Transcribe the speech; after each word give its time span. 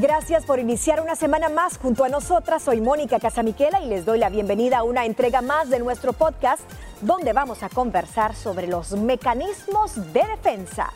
Gracias 0.00 0.46
por 0.46 0.58
iniciar 0.58 1.02
una 1.02 1.14
semana 1.14 1.50
más 1.50 1.76
junto 1.76 2.04
a 2.04 2.08
nosotras. 2.08 2.62
Soy 2.62 2.80
Mónica 2.80 3.20
Casamiquela 3.20 3.82
y 3.82 3.86
les 3.86 4.06
doy 4.06 4.18
la 4.18 4.30
bienvenida 4.30 4.78
a 4.78 4.82
una 4.82 5.04
entrega 5.04 5.42
más 5.42 5.68
de 5.68 5.78
nuestro 5.78 6.14
podcast 6.14 6.62
donde 7.02 7.34
vamos 7.34 7.62
a 7.62 7.68
conversar 7.68 8.34
sobre 8.34 8.66
los 8.66 8.92
mecanismos 8.92 9.96
de 10.14 10.24
defensa. 10.24 10.90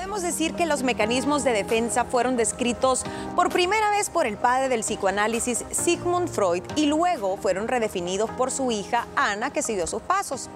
Podemos 0.00 0.22
decir 0.22 0.54
que 0.54 0.64
los 0.64 0.82
mecanismos 0.82 1.44
de 1.44 1.52
defensa 1.52 2.06
fueron 2.06 2.38
descritos 2.38 3.04
por 3.36 3.50
primera 3.50 3.90
vez 3.90 4.08
por 4.08 4.26
el 4.26 4.38
padre 4.38 4.70
del 4.70 4.80
psicoanálisis 4.80 5.62
Sigmund 5.72 6.30
Freud 6.30 6.62
y 6.74 6.86
luego 6.86 7.36
fueron 7.36 7.68
redefinidos 7.68 8.30
por 8.30 8.50
su 8.50 8.70
hija 8.70 9.06
Ana 9.14 9.50
que 9.50 9.62
siguió 9.62 9.86
sus 9.86 10.00
pasos. 10.00 10.48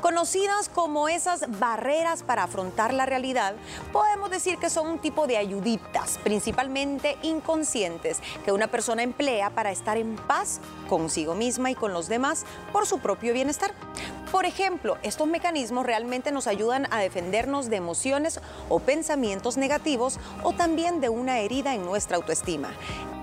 Conocidas 0.00 0.68
como 0.68 1.08
esas 1.08 1.58
barreras 1.58 2.22
para 2.22 2.44
afrontar 2.44 2.94
la 2.94 3.04
realidad, 3.04 3.56
podemos 3.92 4.30
decir 4.30 4.58
que 4.58 4.70
son 4.70 4.86
un 4.86 4.98
tipo 5.00 5.26
de 5.26 5.38
ayuditas, 5.38 6.20
principalmente 6.22 7.18
inconscientes, 7.22 8.20
que 8.44 8.52
una 8.52 8.68
persona 8.68 9.02
emplea 9.02 9.50
para 9.50 9.72
estar 9.72 9.96
en 9.96 10.14
paz 10.14 10.60
consigo 10.88 11.34
misma 11.34 11.72
y 11.72 11.74
con 11.74 11.92
los 11.92 12.08
demás 12.08 12.44
por 12.72 12.86
su 12.86 13.00
propio 13.00 13.32
bienestar. 13.32 13.72
Por 14.34 14.46
ejemplo, 14.46 14.98
estos 15.04 15.28
mecanismos 15.28 15.86
realmente 15.86 16.32
nos 16.32 16.48
ayudan 16.48 16.88
a 16.90 16.98
defendernos 16.98 17.70
de 17.70 17.76
emociones 17.76 18.40
o 18.68 18.80
pensamientos 18.84 19.56
negativos 19.56 20.18
o 20.42 20.52
también 20.52 21.00
de 21.00 21.08
una 21.08 21.40
herida 21.40 21.74
en 21.74 21.84
nuestra 21.84 22.16
autoestima. 22.16 22.70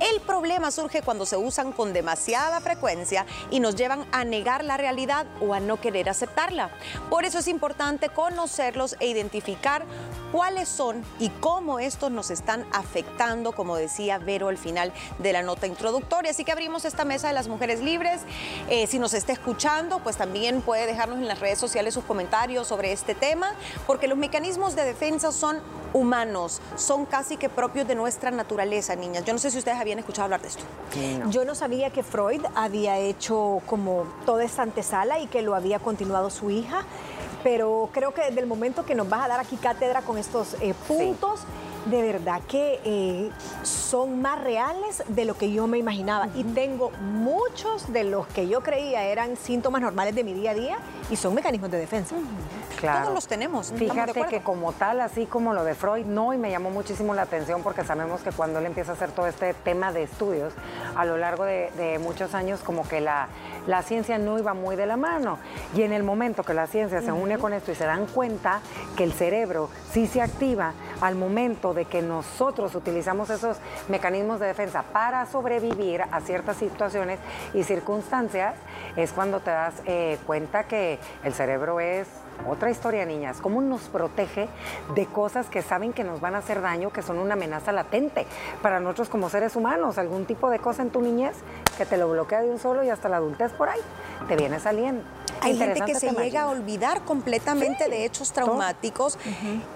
El 0.02 0.20
problema 0.22 0.72
surge 0.72 1.04
cuando 1.04 1.28
se 1.28 1.38
usan 1.38 1.72
con 1.72 1.94
demasiada 1.94 2.60
frecuencia 2.60 3.28
y 3.52 3.60
nos 3.60 3.76
llevan 3.76 4.08
a 4.12 4.26
negar 4.26 4.64
la 4.64 4.76
realidad 4.76 5.28
o 5.40 5.54
a 5.54 5.60
no 5.60 5.80
querer 5.80 6.10
aceptarla. 6.10 6.72
Por 7.12 7.24
eso 7.24 7.38
es 7.38 7.48
importante 7.48 8.10
conocerlos 8.10 8.96
e 9.00 9.06
identificar 9.06 9.86
cuáles 10.32 10.70
son 10.70 11.04
y 11.20 11.30
cómo 11.30 11.78
estos 11.78 12.10
nos 12.10 12.32
están 12.32 12.66
afectando, 12.72 13.52
como 13.52 13.76
decía 13.76 14.18
Vero 14.18 14.48
al 14.48 14.58
final 14.58 14.92
de 15.20 15.34
la 15.34 15.44
nota 15.44 15.68
introductoria. 15.68 16.32
Así 16.32 16.44
que 16.46 16.52
abrimos 16.52 16.84
esta 16.84 17.06
mesa 17.06 17.28
de 17.28 17.34
las 17.34 17.48
mujeres 17.48 17.80
libres. 17.82 18.22
Eh, 18.70 18.88
si 18.88 18.98
nos 18.98 19.14
está 19.14 19.34
escuchando, 19.34 20.00
pues 20.00 20.18
también 20.18 20.64
puede 20.64 20.88
dejarnos 20.88 21.20
en 21.20 21.28
las 21.28 21.40
redes 21.40 21.60
sociales 21.60 21.94
sus 21.94 22.06
comentarios 22.06 22.68
sobre 22.68 22.92
este 22.92 23.14
tema, 23.14 23.54
porque 23.86 24.08
los 24.08 24.18
mecanismos 24.18 24.76
de 24.76 24.84
defensa 24.84 25.32
son 25.32 25.60
humanos, 25.94 26.62
son 26.76 27.06
casi 27.06 27.38
que 27.38 27.50
propios 27.50 27.88
de 27.88 27.96
nuestra 27.96 28.32
naturaleza, 28.32 28.96
niñas. 28.96 29.26
Yo 29.26 29.34
no 29.34 29.40
sé 29.40 29.52
si 29.52 29.58
ustedes 29.58 29.78
habían 29.78 29.91
escuchado 30.00 30.26
hablar 30.26 30.42
de 30.42 30.48
esto. 30.50 30.64
Yo 31.30 31.46
no 31.46 31.56
sabía 31.56 31.90
que 31.90 32.04
Freud 32.04 32.44
había 32.56 32.98
hecho 32.98 33.62
como 33.66 34.06
toda 34.26 34.44
esta 34.44 34.62
antesala 34.62 35.20
y 35.20 35.28
que 35.28 35.42
lo 35.42 35.56
había 35.56 35.80
continuado 35.80 36.30
su 36.30 36.50
hija 36.50 36.86
pero 37.44 37.90
creo 37.92 38.14
que 38.14 38.22
desde 38.22 38.40
el 38.40 38.48
momento 38.48 38.86
que 38.86 38.96
nos 38.96 39.10
vas 39.10 39.26
a 39.26 39.28
dar 39.28 39.40
aquí 39.40 39.58
cátedra 39.58 40.02
con 40.02 40.18
estos 40.18 40.56
eh, 40.62 40.74
puntos, 40.88 41.42
de 41.86 42.02
verdad 42.02 42.42
que 42.48 42.80
eh, 42.84 43.30
son 43.64 44.22
más 44.22 44.42
reales 44.44 45.04
de 45.08 45.26
lo 45.26 45.36
que 45.36 45.52
yo 45.52 45.68
me 45.68 45.78
imaginaba. 45.78 46.28
Y 46.36 46.44
tengo 46.44 46.92
muchos 47.02 47.92
de 47.92 48.04
los 48.04 48.28
que 48.28 48.48
yo 48.48 48.62
creía 48.62 49.04
eran 49.04 49.36
síntomas 49.38 49.82
normales 49.82 50.14
de 50.14 50.24
mi 50.24 50.34
día 50.34 50.52
a 50.52 50.54
día 50.54 50.78
y 51.10 51.16
son 51.16 51.34
mecanismos 51.34 51.72
de 51.72 51.80
defensa. 51.80 52.16
Claro. 52.82 53.02
Todos 53.02 53.14
los 53.14 53.28
tenemos. 53.28 53.72
Fíjate 53.72 54.26
que 54.26 54.42
como 54.42 54.74
tal, 54.74 55.02
así 55.02 55.28
como 55.28 55.54
lo 55.54 55.64
de 55.64 55.76
Freud, 55.76 56.06
no, 56.06 56.34
y 56.34 56.38
me 56.38 56.50
llamó 56.50 56.72
muchísimo 56.72 57.14
la 57.14 57.22
atención 57.22 57.62
porque 57.62 57.84
sabemos 57.84 58.22
que 58.22 58.32
cuando 58.32 58.58
él 58.58 58.66
empieza 58.66 58.92
a 58.92 58.96
hacer 58.96 59.12
todo 59.12 59.28
este 59.28 59.54
tema 59.54 59.94
de 59.94 60.02
estudios, 60.02 60.52
a 60.96 61.06
lo 61.06 61.16
largo 61.18 61.46
de, 61.46 62.00
muchos 62.02 62.34
años, 62.34 62.62
como 62.62 62.88
que 62.88 63.00
la, 63.00 63.28
la, 63.68 63.84
ciencia 63.84 64.18
no 64.18 64.40
iba 64.40 64.56
muy 64.56 64.76
de 64.76 64.88
la 64.88 64.98
mano. 64.98 65.38
Y 65.76 65.84
en 65.84 65.94
el 65.94 66.02
momento 66.02 66.44
que 66.44 66.56
la 66.56 66.66
ciencia 66.66 67.02
se 67.02 67.12
une 67.12 67.38
con 67.38 67.54
esto 67.54 67.72
y 67.72 67.76
se 67.76 67.86
dan 67.86 68.08
cuenta 68.08 68.62
que 68.98 69.04
el 69.04 69.14
cerebro 69.14 69.70
sí 69.92 70.08
se 70.08 70.22
activa 70.22 70.74
al 71.02 71.16
momento 71.16 71.76
de 71.76 71.86
que 71.86 72.02
nosotros 72.02 72.74
utilizamos 72.74 73.30
esos 73.30 73.58
mecanismos 73.90 74.40
de 74.40 74.48
defensa 74.48 74.84
para 74.92 75.28
sobrevivir 75.28 76.02
a 76.12 76.22
ciertas 76.22 76.58
situaciones 76.58 77.20
y 77.54 77.64
circunstancias, 77.64 78.56
es 78.96 79.12
cuando 79.12 79.40
te 79.40 79.52
das 79.52 79.76
eh, 79.86 80.18
cuenta 80.26 80.64
que 80.64 81.00
el 81.24 81.34
cerebro 81.34 81.80
es 81.80 82.08
otra 82.48 82.70
historia, 82.72 83.06
niñas, 83.06 83.40
cómo 83.42 83.62
nos 83.62 83.82
protege 83.84 84.50
de 84.96 85.06
cosas 85.06 85.48
que 85.48 85.62
saben 85.62 85.94
que 85.94 86.04
nos 86.04 86.22
van 86.22 86.36
a 86.36 86.40
hacer 86.40 86.62
daño, 86.62 86.92
que 86.92 87.02
son 87.02 87.20
una 87.20 87.34
amenaza 87.34 87.72
latente 87.72 88.26
para 88.62 88.80
nosotros 88.80 89.10
como 89.10 89.30
seres 89.30 89.56
humanos, 89.56 89.98
algún 89.98 90.26
tipo 90.26 90.50
de 90.50 90.60
cosa 90.60 90.82
en 90.82 90.90
tu 90.90 91.02
niñez 91.02 91.36
que 91.82 91.86
te 91.88 91.98
lo 91.98 92.10
bloquea 92.10 92.42
de 92.42 92.50
un 92.52 92.60
solo 92.60 92.84
y 92.84 92.90
hasta 92.90 93.10
la 93.10 93.18
adultez 93.18 93.52
por 93.54 93.68
ahí, 93.68 93.80
te 94.28 94.36
viene 94.36 94.60
saliendo. 94.60 95.04
Hay 95.42 95.58
gente 95.58 95.82
que 95.82 95.96
se 95.96 96.12
llega 96.12 96.44
a 96.44 96.50
olvidar 96.50 97.04
completamente 97.06 97.90
de 97.90 98.06
hechos 98.06 98.32
traumáticos, 98.32 99.18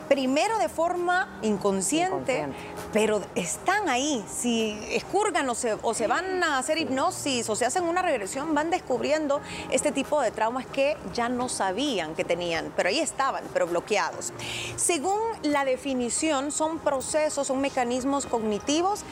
primero 0.08 0.60
de 0.60 0.70
forma 0.70 1.40
inconsciente, 1.42 2.48
pero 2.94 3.22
están 3.34 3.90
ahí. 3.90 4.24
Si 4.30 4.78
escurgan 4.92 5.50
o 5.50 5.56
se, 5.56 5.76
o 5.82 5.94
se 5.96 6.06
van 6.06 6.44
a 6.44 6.60
hacer 6.60 6.78
hipnosis 6.78 7.50
o 7.50 7.56
se 7.56 7.66
hacen 7.66 7.86
una 7.86 8.04
regresión, 8.04 8.54
van 8.54 8.70
descubriendo 8.70 9.42
este 9.72 9.92
tipo 9.92 10.22
de 10.22 10.30
traumas 10.30 10.68
que 10.68 10.98
ya 11.16 11.28
no 11.28 11.50
sabían 11.50 12.14
que 12.14 12.24
tenían, 12.24 12.72
pero 12.76 12.90
ahí 12.90 13.00
estaban, 13.00 13.44
pero 13.52 13.66
bloqueados. 13.66 14.32
Según 14.76 15.20
la 15.42 15.66
definición, 15.66 16.52
son 16.52 16.78
procesos, 16.78 17.48
son 17.48 17.62
mecanismos 17.62 18.28
cognitivos 18.28 19.04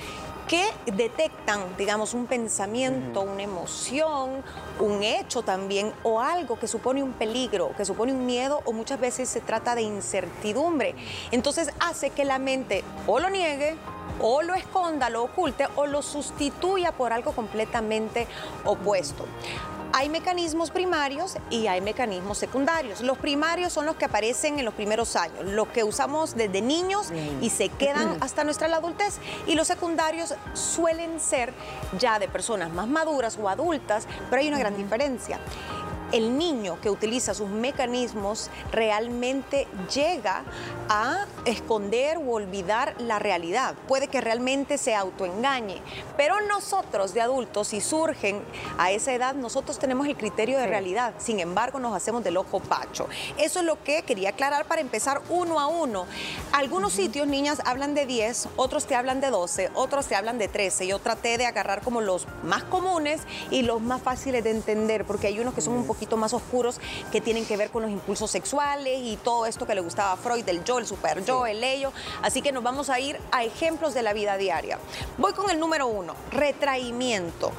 que 0.48 0.72
detectan, 0.86 1.76
digamos, 1.78 2.14
un 2.14 2.28
pensamiento, 2.28 3.22
una 3.22 3.44
emoción, 3.44 4.44
un 4.80 5.04
hecho 5.04 5.42
también, 5.42 5.94
o 6.04 6.22
algo 6.22 6.60
que 6.60 6.68
supone 6.68 7.02
un 7.02 7.14
peligro, 7.14 7.72
que 7.76 7.86
supone 7.86 8.12
un 8.12 8.26
miedo, 8.26 8.62
o 8.66 8.74
muchas 8.74 9.00
veces 9.00 9.30
se 9.30 9.42
trata 9.42 9.76
de 9.76 9.82
incertidumbre. 9.82 10.96
Entonces 11.32 11.70
hace 11.80 12.10
que 12.10 12.26
la 12.26 12.40
mente 12.40 12.84
o 13.08 13.20
lo 13.20 13.30
niegue, 13.30 13.76
o 14.20 14.42
lo 14.42 14.54
esconda, 14.54 15.10
lo 15.10 15.24
oculte, 15.24 15.68
o 15.76 15.86
lo 15.86 16.02
sustituya 16.02 16.92
por 16.92 17.14
algo 17.14 17.32
completamente 17.32 18.28
opuesto. 18.66 19.26
Hay 19.96 20.10
mecanismos 20.10 20.72
primarios 20.72 21.38
y 21.52 21.68
hay 21.68 21.80
mecanismos 21.80 22.40
secundarios. 22.40 23.02
Los 23.02 23.20
primarios 23.20 23.72
son 23.72 23.86
los 23.86 23.96
que 23.96 24.06
aparecen 24.06 24.58
en 24.58 24.66
los 24.66 24.74
primeros 24.74 25.16
años, 25.16 25.46
los 25.46 25.68
que 25.68 25.84
usamos 25.84 26.34
desde 26.36 26.64
niños 26.64 27.12
y 27.42 27.52
se 27.52 27.70
quedan 27.70 28.18
hasta 28.20 28.44
nuestra 28.44 28.76
adultez. 28.76 29.20
Y 29.46 29.54
los 29.54 29.68
secundarios 29.68 30.34
suelen 30.56 31.20
ser 31.20 31.54
ya 32.00 32.18
de 32.18 32.28
personas 32.28 32.74
más 32.74 32.88
maduras 32.88 33.38
o 33.40 33.48
adultas, 33.48 34.08
pero 34.32 34.42
hay 34.42 34.48
una 34.48 34.58
gran 34.58 34.76
diferencia 34.76 35.40
el 36.14 36.38
niño 36.38 36.80
que 36.80 36.92
utiliza 36.92 37.34
sus 37.34 37.50
mecanismos 37.50 38.50
realmente 38.72 39.68
llega 39.94 40.44
a 40.88 41.26
esconder 41.46 42.18
o 42.18 42.32
olvidar 42.34 42.94
la 43.00 43.18
realidad. 43.18 43.74
Puede 43.88 44.08
que 44.08 44.22
realmente 44.22 44.78
se 44.78 44.94
autoengañe, 44.96 45.82
pero 46.16 46.40
nosotros 46.42 47.14
de 47.16 47.22
adultos, 47.22 47.70
si 47.70 47.82
surgen 47.82 48.44
a 48.78 48.92
esa 48.92 49.12
edad, 49.12 49.34
nosotros 49.34 49.80
tenemos 49.80 50.08
el 50.08 50.16
criterio 50.16 50.60
de 50.60 50.68
realidad. 50.68 51.16
Sin 51.18 51.40
embargo, 51.40 51.80
nos 51.80 51.96
hacemos 51.96 52.24
del 52.24 52.38
ojo 52.38 52.60
pacho. 52.60 53.08
Eso 53.38 53.60
es 53.60 53.66
lo 53.66 53.84
que 53.84 54.04
quería 54.04 54.30
aclarar 54.30 54.66
para 54.66 54.82
empezar 54.82 55.22
uno 55.30 55.60
a 55.60 55.66
uno. 55.66 56.06
Algunos 56.52 56.94
sitios, 56.94 57.28
niñas, 57.28 57.60
hablan 57.66 57.96
de 57.96 58.06
10, 58.06 58.50
otros 58.56 58.86
te 58.86 58.96
hablan 58.96 59.20
de 59.20 59.32
12, 59.32 59.72
otros 59.74 60.06
te 60.06 60.16
hablan 60.16 60.38
de 60.38 60.48
13. 60.48 60.86
Yo 60.86 61.00
traté 61.00 61.40
de 61.40 61.48
agarrar 61.48 61.82
como 61.82 62.02
los 62.02 62.28
más 62.44 62.64
comunes 62.64 63.22
y 63.50 63.64
los 63.64 63.82
más 63.82 64.02
fáciles 64.02 64.44
de 64.44 64.52
entender, 64.52 65.06
porque 65.06 65.28
hay 65.28 65.40
unos 65.40 65.56
que 65.56 65.62
son 65.62 65.74
un 65.74 65.88
poquito 65.88 66.03
más 66.18 66.34
oscuros 66.34 66.80
que 67.12 67.22
tienen 67.22 67.46
que 67.46 67.58
ver 67.58 67.70
con 67.70 67.82
los 67.82 67.92
impulsos 67.92 68.32
sexuales 68.32 69.00
y 69.04 69.18
todo 69.18 69.46
esto 69.46 69.66
que 69.66 69.76
le 69.76 69.82
gustaba 69.82 70.14
a 70.14 70.18
Freud, 70.18 70.44
del 70.44 70.64
yo, 70.64 70.80
el 70.80 70.86
super 70.86 71.24
yo, 71.26 71.46
el 71.46 71.64
ello. 71.64 71.92
Así 72.22 72.42
que 72.42 72.52
nos 72.52 72.64
vamos 72.64 72.90
a 72.90 73.00
ir 73.00 73.20
a 73.32 73.44
ejemplos 73.44 73.94
de 73.94 74.04
la 74.04 74.14
vida 74.14 74.38
diaria. 74.38 74.80
Voy 75.18 75.34
con 75.34 75.50
el 75.50 75.60
número 75.60 75.88
uno, 75.88 76.16
retraimiento. 76.32 77.52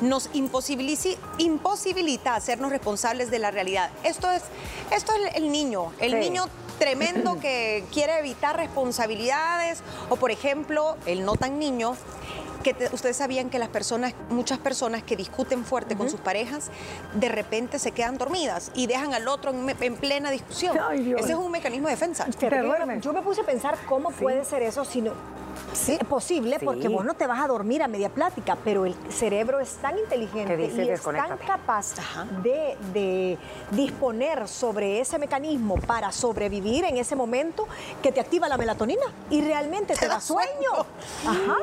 Nos 0.00 0.30
imposibilita 0.32 2.34
hacernos 2.34 2.70
responsables 2.70 3.30
de 3.30 3.38
la 3.38 3.50
realidad. 3.50 3.90
Esto 4.02 4.30
es, 4.30 4.42
esto 4.90 5.12
es 5.12 5.36
el 5.36 5.50
niño, 5.50 5.92
el 6.00 6.18
niño 6.20 6.46
tremendo 6.78 7.38
que 7.38 7.84
quiere 7.92 8.18
evitar 8.18 8.56
responsabilidades 8.56 9.82
o 10.08 10.16
por 10.16 10.30
ejemplo 10.30 10.96
el 11.06 11.24
no 11.24 11.36
tan 11.36 11.58
niño 11.58 11.96
que 12.64 12.88
ustedes 12.92 13.16
sabían 13.16 13.50
que 13.50 13.60
las 13.60 13.68
personas, 13.68 14.14
muchas 14.30 14.58
personas 14.58 15.04
que 15.04 15.14
discuten 15.14 15.64
fuerte 15.64 15.96
con 15.96 16.10
sus 16.10 16.18
parejas, 16.18 16.70
de 17.14 17.28
repente 17.28 17.78
se 17.78 17.92
quedan 17.92 18.18
dormidas 18.18 18.72
y 18.74 18.88
dejan 18.88 19.14
al 19.14 19.28
otro 19.28 19.52
en, 19.52 19.96
plena 19.96 20.32
discusión. 20.32 20.76
Ese 20.92 21.32
es 21.32 21.38
un 21.38 21.52
mecanismo 21.52 21.86
de 21.86 21.94
defensa. 21.94 22.26
Yo 23.00 23.12
me 23.12 23.22
puse 23.22 23.42
a 23.42 23.44
pensar 23.44 23.78
cómo 23.86 24.10
puede 24.10 24.44
ser 24.44 24.62
eso 24.62 24.84
si 24.84 25.00
no 25.00 25.12
Sí, 25.74 25.98
es 26.00 26.06
posible 26.06 26.58
porque 26.64 26.88
vos 26.88 27.04
no 27.04 27.14
te 27.14 27.26
vas 27.26 27.40
a 27.42 27.48
dormir 27.48 27.82
a 27.82 27.88
media 27.88 28.08
plática, 28.08 28.56
pero 28.64 28.86
el 28.86 28.94
cerebro 29.10 29.60
es 29.60 29.70
tan 29.76 29.98
inteligente 29.98 30.70
y 30.74 30.88
es 30.88 31.02
tan 31.02 31.36
capaz 31.38 31.94
de, 32.42 33.38
disponer 33.70 34.46
sobre 34.48 35.00
ese 35.00 35.18
mecanismo 35.18 35.76
para 35.76 36.12
sobrevivir 36.12 36.84
en 36.84 36.96
ese 36.96 37.16
momento 37.16 37.66
que 38.02 38.12
te 38.12 38.20
activa 38.20 38.48
la 38.48 38.56
melatonina 38.56 39.02
y 39.30 39.40
realmente 39.40 39.94
te, 39.94 40.06
da 40.06 40.20
sueño. 40.20 40.86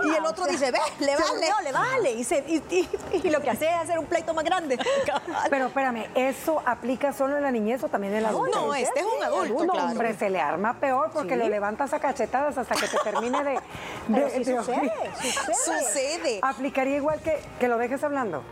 y 0.04 0.16
el 0.16 0.26
otro 0.26 0.46
dice, 0.46 0.72
ve, 0.72 0.80
le 1.00 1.16
vale. 1.16 1.48
le 1.64 1.72
vale. 1.72 2.12
Y, 2.12 3.30
lo 3.30 3.40
que 3.42 3.50
hace 3.50 3.70
es 3.70 3.76
hacer 3.76 3.98
un 3.98 4.06
pleito 4.06 4.34
más 4.34 4.44
grande. 4.44 4.78
pero 5.50 5.68
espérame, 5.68 6.08
¿eso 6.16 6.62
aplica 6.66 7.14
solo 7.14 7.38
en 7.38 7.44
la 7.44 7.52
niñez 7.52 7.84
o 7.84 7.88
también 7.88 8.14
en 8.16 8.24
la 8.24 8.30
adultez? 8.30 8.56
No, 8.56 8.76
este 8.76 9.00
es 9.00 9.06
un 9.06 9.24
adulto. 9.24 9.56
Un 9.56 9.70
hombre 9.70 10.16
se 10.16 10.30
le 10.30 10.42
arma 10.42 10.74
peor 10.80 11.12
porque 11.14 11.38
lo 11.38 11.48
levantas 11.48 11.94
a 11.94 12.00
cachetadas 12.00 12.58
hasta 12.58 12.76
que 12.76 12.88
te 12.88 12.98
termine 13.04 13.44
de 13.44 13.60
Pero 14.12 14.30
sí 14.30 14.46
sucede, 14.46 14.92
sucede. 15.22 15.56
Sucede. 15.84 16.40
¿Aplicaría 16.42 16.96
igual 16.98 17.20
que, 17.22 17.40
que 17.60 17.68
lo 17.68 17.78
dejes 17.78 18.04
hablando? 18.04 18.44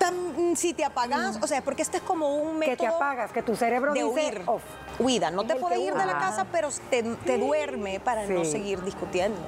Tam- 0.00 0.54
si 0.56 0.74
te 0.74 0.84
apagas, 0.84 1.38
o 1.42 1.46
sea, 1.46 1.62
porque 1.62 1.82
este 1.82 1.98
es 1.98 2.02
como 2.02 2.36
un 2.36 2.58
método 2.58 2.76
Que 2.76 2.82
te 2.82 2.86
apagas, 2.86 3.32
que 3.32 3.42
tu 3.42 3.54
cerebro 3.56 3.92
de 3.92 4.02
dice 4.02 4.12
huir. 4.14 4.42
off. 4.46 4.62
Huida, 4.98 5.30
no 5.30 5.42
Es 5.42 5.48
te 5.48 5.56
puede 5.56 5.78
ir 5.80 5.94
de 5.94 6.06
la 6.06 6.18
casa, 6.18 6.46
pero 6.50 6.68
te, 6.90 7.02
te 7.02 7.38
duerme 7.38 8.00
para 8.00 8.26
no 8.26 8.44
seguir 8.44 8.82
discutiendo. 8.82 9.38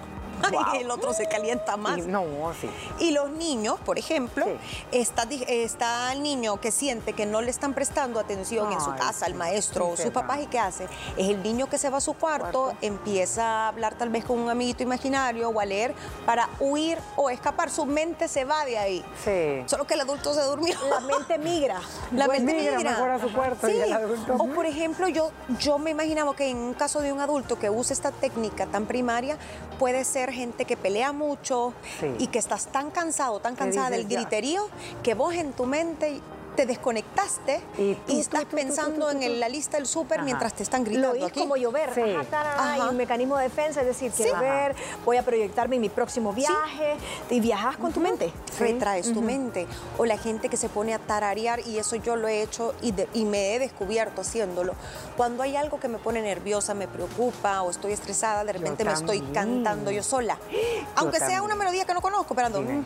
Ay, 0.66 0.80
el 0.82 0.90
otro 0.90 1.12
se 1.12 1.26
calienta 1.28 1.76
más. 1.76 1.98
Y- 1.98 2.02
no, 2.02 2.24
sí. 2.60 2.68
Y 2.98 3.10
los 3.12 3.30
niños, 3.30 3.78
por 3.84 3.98
ejemplo, 3.98 4.44
Sí. 4.44 4.52
está, 4.92 5.24
está 5.48 6.12
el 6.12 6.22
niño 6.22 6.60
que 6.60 6.70
siente 6.72 7.12
que 7.12 7.26
no 7.26 7.40
le 7.40 7.50
están 7.50 7.74
prestando 7.74 8.20
atención 8.20 8.72
en 8.72 8.80
su 8.80 8.94
casa, 8.94 9.26
el 9.26 9.34
maestro 9.34 9.88
o 9.88 9.96
sus 9.96 10.10
papás, 10.10 10.40
¿y 10.42 10.46
qué 10.46 10.58
hace? 10.58 10.84
Es 11.16 11.28
el 11.28 11.42
niño 11.42 11.68
que 11.68 11.78
se 11.78 11.90
va 11.90 11.98
a 11.98 12.00
su 12.00 12.14
cuarto, 12.14 12.64
Cuarto. 12.64 12.76
empieza 12.82 13.44
a 13.44 13.68
hablar 13.68 13.94
tal 13.96 14.08
vez 14.10 14.24
con 14.24 14.38
un 14.38 14.50
amiguito 14.50 14.82
imaginario 14.82 15.48
o 15.50 15.60
a 15.60 15.64
leer 15.64 15.94
para 16.26 16.48
huir 16.60 16.98
o 17.16 17.30
escapar. 17.30 17.70
Su 17.70 17.86
mente 17.86 18.28
se 18.28 18.44
va 18.44 18.64
de 18.64 18.78
ahí. 18.78 19.04
Sí. 19.24 19.62
Solo 19.66 19.86
que 19.86 19.94
el 19.94 20.00
adulto 20.00 20.34
se 20.34 20.42
durmió. 20.42 20.76
La 20.88 21.00
mente 21.00 21.38
migra. 21.38 21.80
La 22.12 22.26
mente 22.28 22.54
migra 22.54 22.76
migra. 22.76 22.90
mejor 22.92 23.10
a 23.10 23.18
su 23.20 23.32
cuarto 23.32 23.68
y 23.68 23.72
Sí. 23.72 23.78
el 23.80 23.92
adulto- 23.92 24.34
O 24.38 24.46
por 24.54 24.66
ejemplo, 24.66 25.08
yo, 25.08 25.30
yo 25.58 25.78
me 25.78 25.90
imaginaba 25.90 26.34
que 26.34 26.48
en 26.48 26.56
un 26.56 26.74
caso 26.74 27.00
de 27.00 27.12
un 27.12 27.20
adulto 27.20 27.58
que 27.58 27.70
use 27.70 27.92
esta 27.92 28.10
técnica 28.12 28.66
tan 28.66 28.86
primaria, 28.86 29.36
puede 29.78 30.04
ser 30.04 30.27
gente 30.32 30.64
que 30.64 30.76
pelea 30.76 31.12
mucho 31.12 31.72
Sí. 32.00 32.06
y 32.18 32.26
que 32.28 32.38
estás 32.38 32.66
tan 32.66 32.90
cansado, 32.90 33.40
tan 33.40 33.56
cansada 33.56 33.90
del 33.90 34.06
ya. 34.08 34.20
griterío, 34.20 34.68
que 35.02 35.14
vos 35.14 35.34
en 35.34 35.52
tu 35.52 35.66
mente 35.66 36.20
te 36.58 36.66
desconectaste 36.66 37.60
Y 37.78 37.94
tú, 37.94 38.18
estás 38.18 38.40
tú, 38.40 38.46
tú, 38.48 38.56
pensando 38.56 39.10
en 39.12 39.38
la 39.38 39.48
lista 39.48 39.76
del 39.76 39.86
súper 39.86 40.22
mientras 40.24 40.54
te 40.54 40.64
están 40.64 40.82
gritando 40.82 41.08
Lo 41.10 41.14
oí 41.14 41.22
aquí. 41.22 41.38
como 41.38 41.56
llover. 41.56 41.94
Sí. 41.94 42.00
Ajá, 42.00 42.24
tarara, 42.24 42.76
y 42.76 42.80
Ajá. 42.80 42.90
un 42.90 42.96
mecanismo 42.96 43.36
de 43.36 43.44
defensa, 43.44 43.80
es 43.82 43.86
decir, 43.86 44.10
quiero 44.10 44.40
ver, 44.40 44.74
voy 45.04 45.18
a 45.18 45.22
proyectarme 45.22 45.76
en 45.76 45.82
mi 45.82 45.88
próximo 45.88 46.32
viaje. 46.32 46.96
Y 47.30 47.38
viajas 47.38 47.76
con 47.76 47.92
tu 47.92 48.00
mente. 48.00 48.32
retraes 48.58 49.12
tu 49.12 49.22
mente. 49.22 49.68
O 49.98 50.04
la 50.04 50.18
gente 50.18 50.48
que 50.48 50.56
se 50.56 50.68
pone 50.68 50.94
a 50.94 50.98
tararear, 50.98 51.60
y 51.60 51.78
eso 51.78 51.94
yo 51.94 52.16
lo 52.16 52.26
he 52.26 52.42
hecho 52.42 52.74
y, 52.82 52.90
de- 52.90 53.08
y 53.14 53.24
me 53.24 53.54
he 53.54 53.60
descubierto 53.60 54.22
haciéndolo. 54.22 54.74
Cuando 55.16 55.44
hay 55.44 55.54
algo 55.54 55.78
que 55.78 55.86
me 55.86 55.98
pone 55.98 56.20
nerviosa, 56.22 56.74
me 56.74 56.88
preocupa 56.88 57.62
o 57.62 57.70
estoy 57.70 57.92
estresada, 57.92 58.42
de 58.42 58.52
repente 58.54 58.84
me 58.84 58.92
estoy 58.94 59.20
cantando 59.32 59.92
yo 59.92 60.02
sola. 60.02 60.38
Aunque 60.96 61.20
sea 61.20 61.40
una 61.42 61.54
melodía 61.54 61.84
que 61.84 61.94
no 61.94 62.00
conozco, 62.00 62.34
pero 62.34 62.48
ando, 62.48 62.58
Dime. 62.58 62.82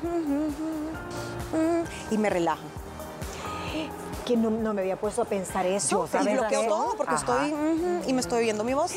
y 2.10 2.18
me 2.18 2.28
relajo. 2.28 2.60
Que 4.24 4.36
no, 4.36 4.50
no 4.50 4.72
me 4.74 4.82
había 4.82 4.96
puesto 4.96 5.22
a 5.22 5.24
pensar 5.24 5.66
eso. 5.66 5.90
Yo, 5.90 6.04
Y 6.06 6.08
¿Sabes 6.08 6.38
bloqueo 6.38 6.66
todo 6.68 6.94
porque 6.96 7.14
Ajá. 7.14 7.46
estoy 7.46 7.54
y 8.06 8.12
me 8.12 8.20
estoy 8.20 8.42
oyendo 8.42 8.64
mi 8.64 8.74
voz. 8.74 8.92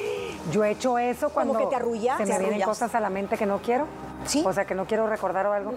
Yo 0.52 0.64
he 0.64 0.72
hecho 0.72 0.98
eso 1.00 1.30
cuando 1.30 1.58
que 1.58 1.66
te 1.66 1.76
arrullas, 1.76 2.18
se 2.18 2.26
me 2.26 2.38
vienen 2.40 2.62
cosas 2.62 2.94
a 2.96 3.00
la 3.00 3.10
mente 3.10 3.38
que 3.38 3.46
no 3.46 3.60
quiero. 3.60 3.88
Sí. 4.26 4.44
O 4.44 4.52
sea, 4.54 4.66
que 4.66 4.74
no 4.74 4.86
quiero 4.88 5.08
recordar 5.08 5.46
o 5.46 5.54
algo. 5.54 5.72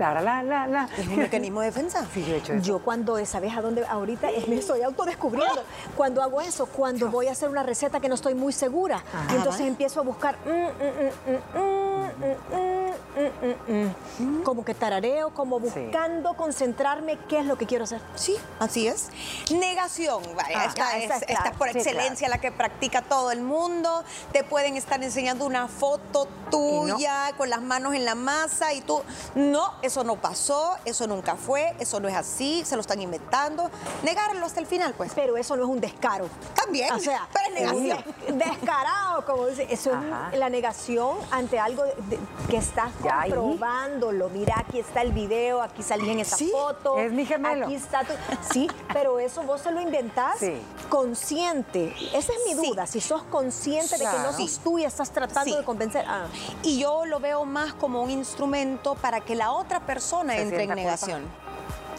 La, 0.00 0.14
la, 0.14 0.20
la, 0.20 0.42
la, 0.42 0.66
la. 0.66 0.88
Es 0.98 1.06
un 1.06 1.16
mecanismo 1.18 1.60
de 1.60 1.66
defensa. 1.66 2.04
Sí, 2.12 2.24
yo 2.24 2.34
he 2.34 2.38
hecho 2.38 2.52
eso. 2.54 2.62
Yo 2.64 2.78
cuando, 2.80 3.24
¿sabes 3.24 3.56
a 3.56 3.60
dónde? 3.60 3.84
Ahorita 3.86 4.28
me 4.48 4.56
estoy 4.56 4.82
autodescubriendo. 4.82 5.62
Cuando 5.96 6.22
hago 6.22 6.40
eso, 6.40 6.66
cuando 6.66 7.08
voy 7.08 7.28
a 7.28 7.32
hacer 7.32 7.48
una 7.48 7.62
receta 7.62 8.00
que 8.00 8.08
no 8.08 8.16
estoy 8.16 8.34
muy 8.34 8.52
segura. 8.52 8.96
Ajá. 9.12 9.36
Entonces 9.36 9.60
empiezo 9.66 10.00
a 10.00 10.02
buscar 10.02 10.36
mm, 10.44 10.50
mm, 10.50 11.60
mm, 11.60 11.85
mm, 12.18 13.72
mm, 13.72 14.24
mm, 14.38 14.42
como 14.42 14.64
que 14.64 14.74
tarareo, 14.74 15.30
como 15.34 15.58
Sí. 15.60 15.64
buscando 15.80 16.34
concentrarme 16.34 17.18
qué 17.28 17.40
es 17.40 17.46
lo 17.46 17.56
que 17.56 17.66
quiero 17.66 17.84
hacer. 17.84 18.00
Sí, 18.14 18.36
así 18.58 18.88
es. 18.88 19.08
Negación, 19.50 20.22
vaya, 20.36 20.60
Ah, 20.60 20.64
esta, 20.66 20.96
es, 20.98 21.04
es 21.10 21.22
esta 21.22 21.34
clara. 21.42 21.52
por 21.58 21.70
Sí, 21.72 21.78
excelencia 21.78 22.28
la 22.28 22.38
que 22.38 22.52
practica 22.52 23.02
todo 23.02 23.30
el 23.32 23.42
mundo. 23.42 24.04
Te 24.32 24.44
pueden 24.44 24.76
estar 24.76 25.02
enseñando 25.02 25.44
una 25.44 25.68
foto 25.68 26.28
tuya 26.50 27.32
con 27.36 27.50
las 27.50 27.60
manos 27.62 27.94
en 27.94 28.04
la 28.04 28.14
masa 28.14 28.72
y 28.72 28.80
tú, 28.80 29.02
no, 29.34 29.72
eso 29.82 30.04
no 30.04 30.16
pasó, 30.16 30.76
eso 30.84 31.06
nunca 31.06 31.36
fue, 31.36 31.74
eso 31.80 32.00
no 32.00 32.08
es 32.08 32.14
así, 32.14 32.64
se 32.64 32.76
lo 32.76 32.80
están 32.80 33.00
inventando. 33.00 33.70
Negarlo 34.02 34.46
hasta 34.46 34.60
el 34.60 34.66
final, 34.66 34.94
pues. 34.96 35.12
Pero 35.14 35.36
eso 35.36 35.56
no 35.56 35.64
es 35.64 35.68
un 35.68 35.80
descaro. 35.80 36.28
También, 36.54 36.92
O 36.92 36.98
sea, 36.98 37.28
pero 37.32 37.46
es 37.46 37.74
negación. 37.74 38.38
descarado, 38.38 39.24
como 39.26 39.46
dice. 39.46 39.66
Eso 39.70 39.92
Ajá. 39.92 40.30
es 40.32 40.38
la 40.38 40.48
negación 40.48 41.16
ante 41.30 41.58
algo 41.58 41.84
de- 42.08 42.18
que 42.48 42.56
estás 42.56 42.90
comprobándolo. 43.02 44.28
Mira, 44.30 44.54
aquí 44.58 44.78
está 44.78 45.02
el 45.02 45.12
video, 45.12 45.62
aquí 45.62 45.82
salí 45.82 46.10
en 46.10 46.20
esa 46.20 46.36
Sí, 46.36 46.50
foto. 46.52 46.98
es 46.98 47.12
mi 47.12 47.24
gemelo. 47.26 47.66
Aquí 47.66 47.74
está 47.74 48.04
tu- 48.04 48.14
Sí, 48.52 48.68
pero 48.92 49.18
eso 49.18 49.42
vos 49.42 49.60
se 49.60 49.70
lo 49.70 49.80
inventás 49.80 50.38
Sí. 50.38 50.60
consciente. 50.88 51.94
Esa 52.14 52.32
es 52.32 52.38
mi 52.46 52.54
Sí. 52.62 52.68
duda. 52.70 52.86
Si 52.86 53.00
sos 53.00 53.22
consciente 53.24 53.98
de 53.98 54.04
que 54.04 54.18
no 54.18 54.32
sos 54.32 54.58
tú 54.62 54.78
y 54.78 54.84
estás 54.84 55.10
tratando 55.10 55.56
de 55.56 55.64
convencer. 55.64 56.04
Ah. 56.08 56.26
Y 56.62 56.78
yo 56.78 57.04
lo 57.06 57.20
veo 57.20 57.44
más 57.44 57.74
como 57.74 58.02
un 58.02 58.10
instrumento 58.10 58.94
para 58.96 59.20
que 59.20 59.34
la 59.34 59.52
otra 59.52 59.80
persona 59.80 60.34
Se 60.34 60.42
entre 60.42 60.64
en 60.64 60.74
negación. 60.74 61.45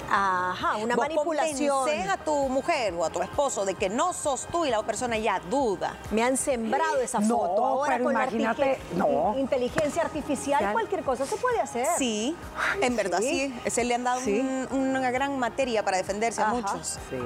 Ajá, 0.09 0.77
una 0.77 0.95
Vos 0.95 1.05
manipulación. 1.05 2.09
a 2.09 2.17
tu 2.17 2.33
mujer 2.49 2.93
o 2.93 3.03
a 3.05 3.09
tu 3.09 3.21
esposo 3.21 3.65
de 3.65 3.75
que 3.75 3.89
no 3.89 4.13
sos 4.13 4.47
tú 4.51 4.65
y 4.65 4.69
la 4.69 4.79
otra 4.79 4.87
persona 4.87 5.17
ya 5.17 5.39
duda. 5.49 5.97
Me 6.11 6.23
han 6.23 6.37
sembrado 6.37 6.97
esa 7.01 7.19
No, 7.19 7.37
foto. 7.37 7.65
Ahora 7.65 7.93
pero 7.93 8.05
con 8.05 8.13
la 8.13 8.21
imagínate, 8.23 8.79
no. 8.95 9.35
inteligencia 9.37 10.01
artificial, 10.03 10.61
Ya- 10.61 10.71
cualquier 10.71 11.03
cosa 11.03 11.25
se 11.25 11.35
puede 11.35 11.59
hacer. 11.59 11.87
Sí, 11.97 12.35
en 12.81 12.95
verdad 12.95 13.19
sí. 13.19 13.53
Se 13.67 13.83
le 13.83 13.95
han 13.95 14.03
dado 14.05 14.21
Sí. 14.21 14.39
un- 14.39 14.67
una 14.95 15.11
gran 15.11 15.37
materia 15.37 15.83
para 15.83 15.97
defenderse 15.97 16.41
a 16.41 16.47
muchos. 16.47 16.97
Sí. 17.09 17.17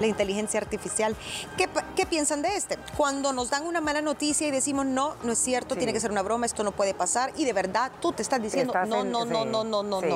La 0.00 0.06
inteligencia 0.06 0.58
artificial. 0.60 1.14
¿Qué, 1.58 1.68
qué 1.94 2.06
piensan 2.06 2.40
de 2.40 2.56
este? 2.56 2.78
Cuando 2.96 3.34
nos 3.34 3.50
dan 3.50 3.66
una 3.66 3.82
mala 3.82 4.00
noticia 4.00 4.48
y 4.48 4.50
decimos, 4.50 4.86
no, 4.86 5.14
no 5.22 5.32
es 5.32 5.38
cierto, 5.38 5.74
Sí. 5.74 5.80
tiene 5.80 5.92
que 5.92 6.00
ser 6.00 6.10
una 6.10 6.22
broma, 6.22 6.46
esto 6.46 6.64
no 6.64 6.72
puede 6.72 6.94
pasar, 6.94 7.32
y 7.36 7.44
de 7.44 7.52
verdad 7.52 7.92
tú 8.00 8.12
te 8.12 8.22
estás 8.22 8.40
diciendo, 8.40 8.72
Estás 8.72 8.88
no, 8.88 9.02
en- 9.02 9.10
no, 9.12 9.24
no, 9.26 9.44
no, 9.44 9.62
no, 9.64 9.82
no, 9.82 10.00
sí. 10.00 10.06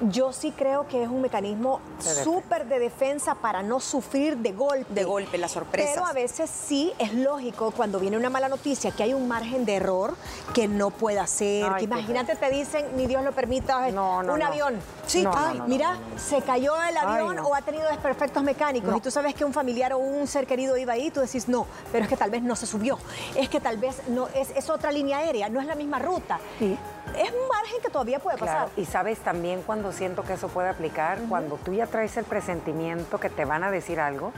no. 0.00 0.10
Yo 0.10 0.32
sí 0.32 0.50
creo 0.50 0.88
que 0.88 1.02
es 1.04 1.08
un 1.08 1.20
mecanismo 1.22 1.43
Defensa. 1.52 2.24
súper 2.24 2.66
de 2.66 2.78
defensa 2.78 3.34
para 3.34 3.62
no 3.62 3.80
sufrir 3.80 4.36
de 4.38 4.52
golpe. 4.52 4.92
De 4.94 5.04
golpe, 5.04 5.38
las 5.38 5.52
sorpresas. 5.52 5.90
Pero 5.94 6.06
a 6.06 6.12
veces 6.12 6.50
sí 6.50 6.92
es 6.98 7.12
lógico 7.14 7.70
cuando 7.72 7.98
viene 8.00 8.16
una 8.16 8.30
mala 8.30 8.48
noticia 8.48 8.90
que 8.90 9.02
hay 9.02 9.14
un 9.14 9.28
margen 9.28 9.64
de 9.64 9.76
error 9.76 10.14
que 10.54 10.68
no 10.68 10.90
pueda 10.90 11.26
ser. 11.26 11.64
Ay, 11.66 11.72
que 11.72 11.78
qué 11.80 11.84
imagínate, 11.84 12.36
te 12.36 12.50
dicen, 12.50 12.86
ni 12.96 13.06
Dios 13.06 13.22
lo 13.24 13.32
permita, 13.32 13.90
No, 13.90 14.22
no, 14.22 14.32
un 14.34 14.38
no. 14.40 14.46
avión. 14.46 14.78
Sí, 15.06 15.24
ay, 15.34 15.62
mira, 15.66 15.98
se 16.16 16.40
cayó 16.42 16.74
el 16.82 16.96
avión 16.96 17.38
o 17.40 17.54
ha 17.54 17.62
tenido 17.62 17.88
desperfectos 17.88 18.42
mecánicos 18.42 18.96
y 18.96 19.00
tú 19.00 19.10
sabes 19.10 19.34
que 19.34 19.44
un 19.44 19.52
familiar 19.52 19.92
o 19.92 19.98
un 19.98 20.26
ser 20.26 20.46
querido 20.46 20.76
iba 20.76 20.94
ahí, 20.94 21.10
tú 21.10 21.20
decís, 21.20 21.48
no, 21.48 21.66
pero 21.92 22.04
es 22.04 22.08
que 22.08 22.16
tal 22.16 22.30
vez 22.30 22.42
no 22.42 22.56
se 22.56 22.66
subió. 22.66 22.98
Es 23.36 23.48
que 23.48 23.60
tal 23.60 23.76
vez 23.78 23.96
no 24.08 24.28
es, 24.34 24.50
es 24.50 24.70
otra 24.70 24.90
línea 24.92 25.18
aérea, 25.18 25.48
no 25.48 25.60
es 25.60 25.66
la 25.66 25.74
misma 25.74 25.98
ruta. 25.98 26.38
Sí. 26.58 26.76
Es 27.18 27.30
un 27.30 27.48
margen 27.48 27.80
que 27.82 27.90
todavía 27.90 28.18
puede 28.18 28.38
Claro, 28.38 28.64
pasar. 28.66 28.78
y 28.78 28.86
sabes 28.86 29.18
también 29.20 29.62
cuando 29.62 29.92
siento 29.92 30.22
que 30.24 30.32
eso 30.32 30.48
puede 30.48 30.68
aplicar, 30.70 31.18
cuando 31.34 31.56
tú 31.56 31.72
ya 31.72 31.88
traes 31.88 32.16
el 32.16 32.24
presentimiento 32.26 33.18
que 33.18 33.28
te 33.28 33.44
van 33.44 33.64
a 33.64 33.72
decir 33.72 33.98
algo 33.98 34.32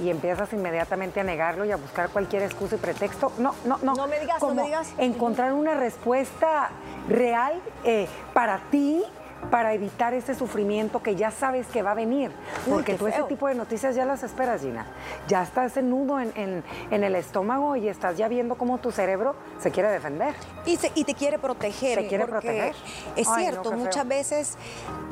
y 0.00 0.10
empiezas 0.10 0.52
inmediatamente 0.52 1.20
a 1.20 1.22
negarlo 1.22 1.64
y 1.64 1.70
a 1.70 1.76
buscar 1.76 2.08
cualquier 2.08 2.42
excusa 2.42 2.74
y 2.74 2.78
pretexto. 2.78 3.30
No, 3.38 3.54
no, 3.64 3.78
no. 3.80 3.94
No 3.94 4.08
me 4.08 4.18
digas, 4.18 4.42
no 4.42 4.52
me 4.52 4.64
digas. 4.64 4.92
Encontrar 4.98 5.52
una 5.52 5.74
respuesta 5.74 6.70
real 7.08 7.62
eh, 7.84 8.08
para 8.34 8.58
ti. 8.72 9.04
Para 9.50 9.74
evitar 9.74 10.14
ese 10.14 10.34
sufrimiento 10.34 11.02
que 11.02 11.14
ya 11.14 11.30
sabes 11.30 11.66
que 11.66 11.82
va 11.82 11.90
a 11.90 11.94
venir. 11.94 12.30
Uy, 12.66 12.72
Porque 12.74 12.92
qué 12.92 12.98
tú 12.98 13.06
ese 13.06 13.22
tipo 13.24 13.48
de 13.48 13.54
noticias 13.54 13.94
ya 13.94 14.04
las 14.06 14.22
esperas, 14.22 14.62
Gina. 14.62 14.86
Ya 15.28 15.42
está 15.42 15.64
ese 15.66 15.82
nudo 15.82 16.20
en, 16.20 16.32
en- 16.36 16.64
en 16.90 17.04
el 17.04 17.14
estómago 17.16 17.76
y 17.76 17.88
estás 17.88 18.16
ya 18.16 18.28
viendo 18.28 18.54
cómo 18.56 18.78
tu 18.78 18.92
cerebro 18.92 19.34
se 19.60 19.70
quiere 19.70 19.90
defender. 19.90 20.34
Y, 20.64 20.76
se- 20.76 20.92
y 20.94 21.04
te 21.04 21.14
quiere 21.14 21.38
proteger. 21.38 21.98
Se 21.98 22.06
quiere 22.08 22.26
proteger. 22.26 22.74
Es 23.16 23.28
Ay, 23.28 23.44
cierto, 23.44 23.72
muchas 23.72 24.06
veces 24.08 24.54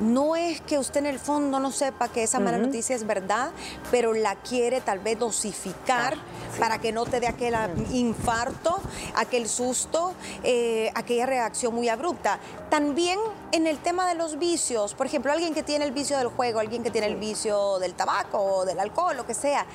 no 0.01 0.37
es 0.37 0.61
que 0.63 0.79
usted 0.79 1.01
en 1.01 1.07
el 1.07 1.19
fondo 1.19 1.61
no 1.61 1.71
sepa 1.71 2.09
que 2.09 2.23
esa 2.23 2.41
mala 2.41 2.59
noticia 2.59 2.97
es 2.97 3.07
verdad, 3.07 3.51
pero 3.91 4.15
la 4.15 4.37
quiere 4.37 4.81
tal 4.81 5.01
vez 5.01 5.19
dosificar 5.19 6.15
Ah, 6.15 6.59
para 6.59 6.79
que 6.79 6.93
no 6.93 7.05
te 7.05 7.21
dé 7.21 7.29
aquel 7.29 7.55
infarto, 7.93 8.81
aquel 9.17 9.49
susto, 9.49 10.15
eh, 10.43 10.91
aquella 10.95 11.27
reacción 11.27 11.75
muy 11.75 11.89
abrupta. 11.89 12.39
También 12.71 13.19
en 13.53 13.67
el 13.67 13.79
tema 13.79 14.09
de 14.09 14.15
los 14.15 14.39
vicios, 14.39 14.95
por 14.95 15.07
ejemplo, 15.07 15.33
alguien 15.33 15.55
que 15.55 15.63
tiene 15.63 15.85
el 15.85 15.93
vicio 15.93 16.17
del 16.19 16.29
juego, 16.29 16.61
alguien 16.61 16.83
que 16.83 16.91
tiene 16.91 17.07
el 17.09 17.17
vicio 17.17 17.79
del 17.79 17.95
tabaco 17.95 18.39
o 18.39 18.65
del 18.65 18.79
alcohol, 18.79 19.17
lo 19.17 19.27
que 19.27 19.35
sea, 19.35 19.67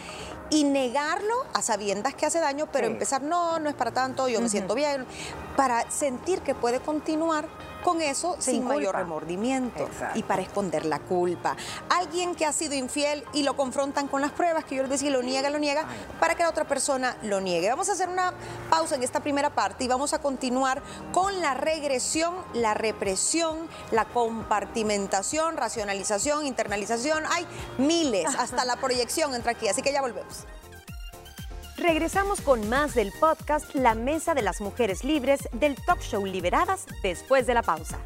y 0.50 0.64
negarlo 0.64 1.34
a 1.54 1.62
sabiendas 1.62 2.14
que 2.16 2.26
hace 2.26 2.40
daño, 2.40 2.68
pero 2.72 2.88
Sí. 2.88 2.94
empezar, 2.94 3.22
no, 3.22 3.60
no 3.60 3.70
es 3.70 3.76
para 3.76 3.92
tanto, 3.92 4.28
yo 4.28 4.40
me 4.42 4.50
siento 4.50 4.76
bien, 4.76 5.06
para 5.58 5.90
sentir 5.92 6.42
que 6.42 6.56
puede 6.56 6.80
continuar 6.80 7.48
con 7.86 8.02
eso 8.02 8.36
sin, 8.40 8.56
Sin 8.56 8.64
mayor 8.66 8.96
remordimiento 8.96 9.84
Exacto. 9.84 10.18
y 10.18 10.24
para 10.24 10.42
esconder 10.42 10.86
la 10.86 10.98
culpa. 10.98 11.56
Alguien 11.88 12.34
que 12.34 12.44
ha 12.44 12.52
sido 12.52 12.74
infiel 12.74 13.24
y 13.32 13.44
lo 13.44 13.56
confrontan 13.56 14.08
con 14.08 14.22
las 14.22 14.32
pruebas, 14.32 14.66
que 14.66 14.76
yo 14.76 14.82
les 14.82 14.90
decía, 14.90 15.12
lo 15.12 15.22
niega, 15.22 15.52
lo 15.52 15.60
niega, 15.60 15.86
para 16.20 16.34
que 16.34 16.42
la 16.42 16.50
otra 16.50 16.66
persona 16.66 17.16
lo 17.22 17.42
niegue. 17.42 17.70
Vamos 17.70 17.88
a 17.90 17.92
hacer 17.92 18.10
una 18.10 18.34
pausa 18.72 18.96
en 18.96 19.04
esta 19.04 19.20
primera 19.20 19.52
parte 19.52 19.84
y 19.84 19.88
vamos 19.88 20.14
a 20.14 20.20
continuar 20.20 20.82
con 21.12 21.40
la 21.42 21.54
regresión, 21.54 22.34
la 22.54 22.74
represión, 22.74 23.70
la 23.92 24.06
compartimentación, 24.06 25.56
racionalización, 25.56 26.48
internalización. 26.48 27.24
Hay 27.32 27.46
miles, 27.78 28.26
hasta 28.40 28.66
la 28.66 28.76
proyección 28.82 29.36
entra 29.36 29.52
aquí, 29.52 29.68
así 29.68 29.84
que 29.84 29.94
ya 29.94 30.02
volvemos. 30.02 30.48
Regresamos 31.78 32.40
con 32.40 32.70
más 32.70 32.96
del 32.96 33.12
podcast 33.12 33.76
La 33.76 33.96
Mesa 33.96 34.34
de 34.34 34.42
las 34.42 34.62
Mujeres 34.62 35.04
Libres 35.04 35.50
del 35.52 35.76
Talk 35.76 36.00
Show 36.00 36.26
Liberadas 36.26 36.86
después 37.04 37.48
de 37.48 37.54
la 37.54 37.64
pausa. 37.64 38.00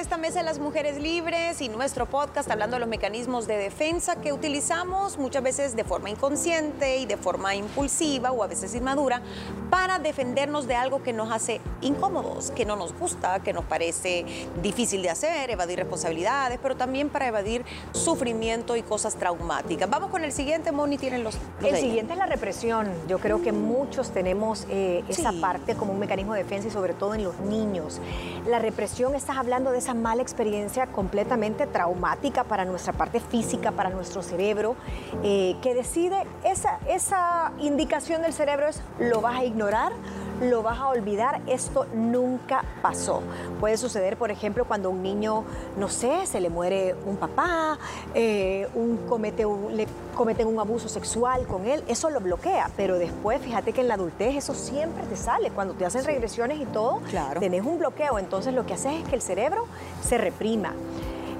Esta 0.00 0.16
mesa 0.16 0.38
de 0.38 0.46
las 0.46 0.58
mujeres 0.58 0.98
libres 0.98 1.60
y 1.60 1.68
nuestro 1.68 2.06
podcast 2.06 2.50
hablando 2.50 2.76
de 2.76 2.80
los 2.80 2.88
mecanismos 2.88 3.46
de 3.46 3.58
defensa 3.58 4.16
que 4.16 4.32
utilizamos 4.32 5.18
muchas 5.18 5.42
veces 5.42 5.76
de 5.76 5.84
forma 5.84 6.08
inconsciente 6.08 6.96
y 6.96 7.04
de 7.04 7.18
forma 7.18 7.54
impulsiva 7.54 8.32
o 8.32 8.42
a 8.42 8.46
veces 8.46 8.74
inmadura 8.74 9.20
para 9.68 9.98
defendernos 9.98 10.66
de 10.66 10.74
algo 10.74 11.02
que 11.02 11.12
nos 11.12 11.30
hace 11.30 11.60
incómodos, 11.82 12.50
que 12.50 12.64
no 12.64 12.76
nos 12.76 12.98
gusta, 12.98 13.40
que 13.40 13.52
nos 13.52 13.66
parece 13.66 14.24
difícil 14.62 15.02
de 15.02 15.10
hacer, 15.10 15.50
evadir 15.50 15.78
responsabilidades, 15.78 16.58
pero 16.62 16.76
también 16.76 17.10
para 17.10 17.28
evadir 17.28 17.66
sufrimiento 17.92 18.76
y 18.76 18.82
cosas 18.82 19.16
traumáticas. 19.16 19.88
Vamos 19.90 20.10
con 20.10 20.24
el 20.24 20.32
siguiente, 20.32 20.72
Moni, 20.72 20.96
tienen 20.96 21.22
los... 21.22 21.36
el 21.62 21.76
siguiente 21.76 22.14
es 22.14 22.18
la 22.18 22.26
represión. 22.26 22.88
Yo 23.06 23.18
creo 23.18 23.42
que 23.42 23.52
muchos 23.52 24.12
tenemos 24.12 24.66
eh, 24.70 25.04
esa 25.08 25.32
parte 25.32 25.74
como 25.74 25.92
un 25.92 25.98
mecanismo 25.98 26.32
de 26.32 26.42
defensa 26.42 26.68
y 26.68 26.70
sobre 26.70 26.94
todo 26.94 27.14
en 27.14 27.22
los 27.22 27.38
niños. 27.40 28.00
La 28.46 28.58
represión, 28.58 29.14
estás 29.14 29.36
hablando 29.36 29.70
de 29.70 29.78
esa 29.78 29.89
mala 29.94 30.22
experiencia 30.22 30.86
completamente 30.86 31.66
traumática 31.66 32.44
para 32.44 32.64
nuestra 32.64 32.92
parte 32.92 33.20
física, 33.20 33.72
para 33.72 33.90
nuestro 33.90 34.22
cerebro, 34.22 34.76
eh, 35.22 35.56
que 35.62 35.74
decide, 35.74 36.26
esa, 36.44 36.78
esa 36.88 37.52
indicación 37.58 38.22
del 38.22 38.32
cerebro 38.32 38.68
es 38.68 38.82
lo 38.98 39.20
vas 39.20 39.38
a 39.38 39.44
ignorar, 39.44 39.92
lo 40.40 40.62
vas 40.62 40.78
a 40.78 40.88
olvidar, 40.88 41.40
esto 41.46 41.86
nunca 41.94 42.64
pasó. 42.82 43.22
Puede 43.58 43.76
suceder, 43.76 44.16
por 44.16 44.30
ejemplo, 44.30 44.64
cuando 44.64 44.90
un 44.90 45.02
niño, 45.02 45.44
no 45.76 45.88
sé, 45.88 46.26
se 46.26 46.40
le 46.40 46.50
muere 46.50 46.94
un 47.06 47.16
papá, 47.16 47.78
eh, 48.14 48.68
un 48.74 48.96
comete 49.08 49.44
le 49.70 49.86
cometen 50.14 50.46
un 50.46 50.58
abuso 50.58 50.88
sexual 50.88 51.46
con 51.46 51.66
él, 51.66 51.82
eso 51.88 52.10
lo 52.10 52.20
bloquea, 52.20 52.70
pero 52.76 52.98
después 52.98 53.40
fíjate 53.40 53.72
que 53.72 53.80
en 53.80 53.88
la 53.88 53.94
adultez 53.94 54.36
eso 54.36 54.54
siempre 54.54 55.02
te 55.04 55.16
sale, 55.16 55.50
cuando 55.50 55.74
te 55.74 55.86
hacen 55.86 56.04
regresiones 56.04 56.60
y 56.60 56.66
todo, 56.66 57.00
claro. 57.08 57.40
tenés 57.40 57.64
un 57.64 57.78
bloqueo, 57.78 58.18
entonces 58.18 58.52
lo 58.52 58.66
que 58.66 58.74
haces 58.74 59.00
es 59.00 59.08
que 59.08 59.14
el 59.14 59.22
cerebro 59.22 59.66
se 60.02 60.18
reprima. 60.18 60.74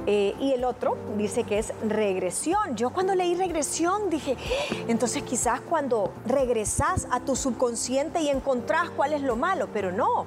Eh, 0.07 0.35
y 0.41 0.53
el 0.53 0.65
otro 0.65 0.97
dice 1.17 1.45
que 1.45 1.59
es 1.59 1.73
regresión. 1.87 2.77
Yo 2.77 2.91
cuando 2.91 3.15
leí 3.15 3.35
regresión 3.35 4.11
dije, 4.11 4.37
entonces 4.89 5.23
quizás 5.23 5.61
cuando 5.61 6.13
regresás 6.27 7.07
a 7.11 7.21
tu 7.21 7.37
subconsciente 7.37 8.21
y 8.21 8.29
encontrás 8.29 8.91
cuál 8.91 9.13
es 9.13 9.23
lo 9.23 9.37
malo, 9.37 9.69
pero 9.73 9.93
no, 9.93 10.25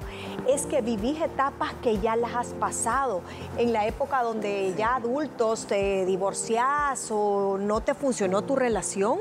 es 0.48 0.66
que 0.66 0.80
vivís 0.80 1.20
etapas 1.20 1.74
que 1.82 1.98
ya 1.98 2.16
las 2.16 2.34
has 2.34 2.48
pasado. 2.54 3.22
En 3.56 3.72
la 3.72 3.86
época 3.86 4.22
donde 4.22 4.74
ya 4.76 4.96
adultos 4.96 5.66
te 5.66 6.04
divorciás 6.04 7.08
o 7.10 7.58
no 7.58 7.80
te 7.80 7.94
funcionó 7.94 8.42
tu 8.42 8.56
relación, 8.56 9.18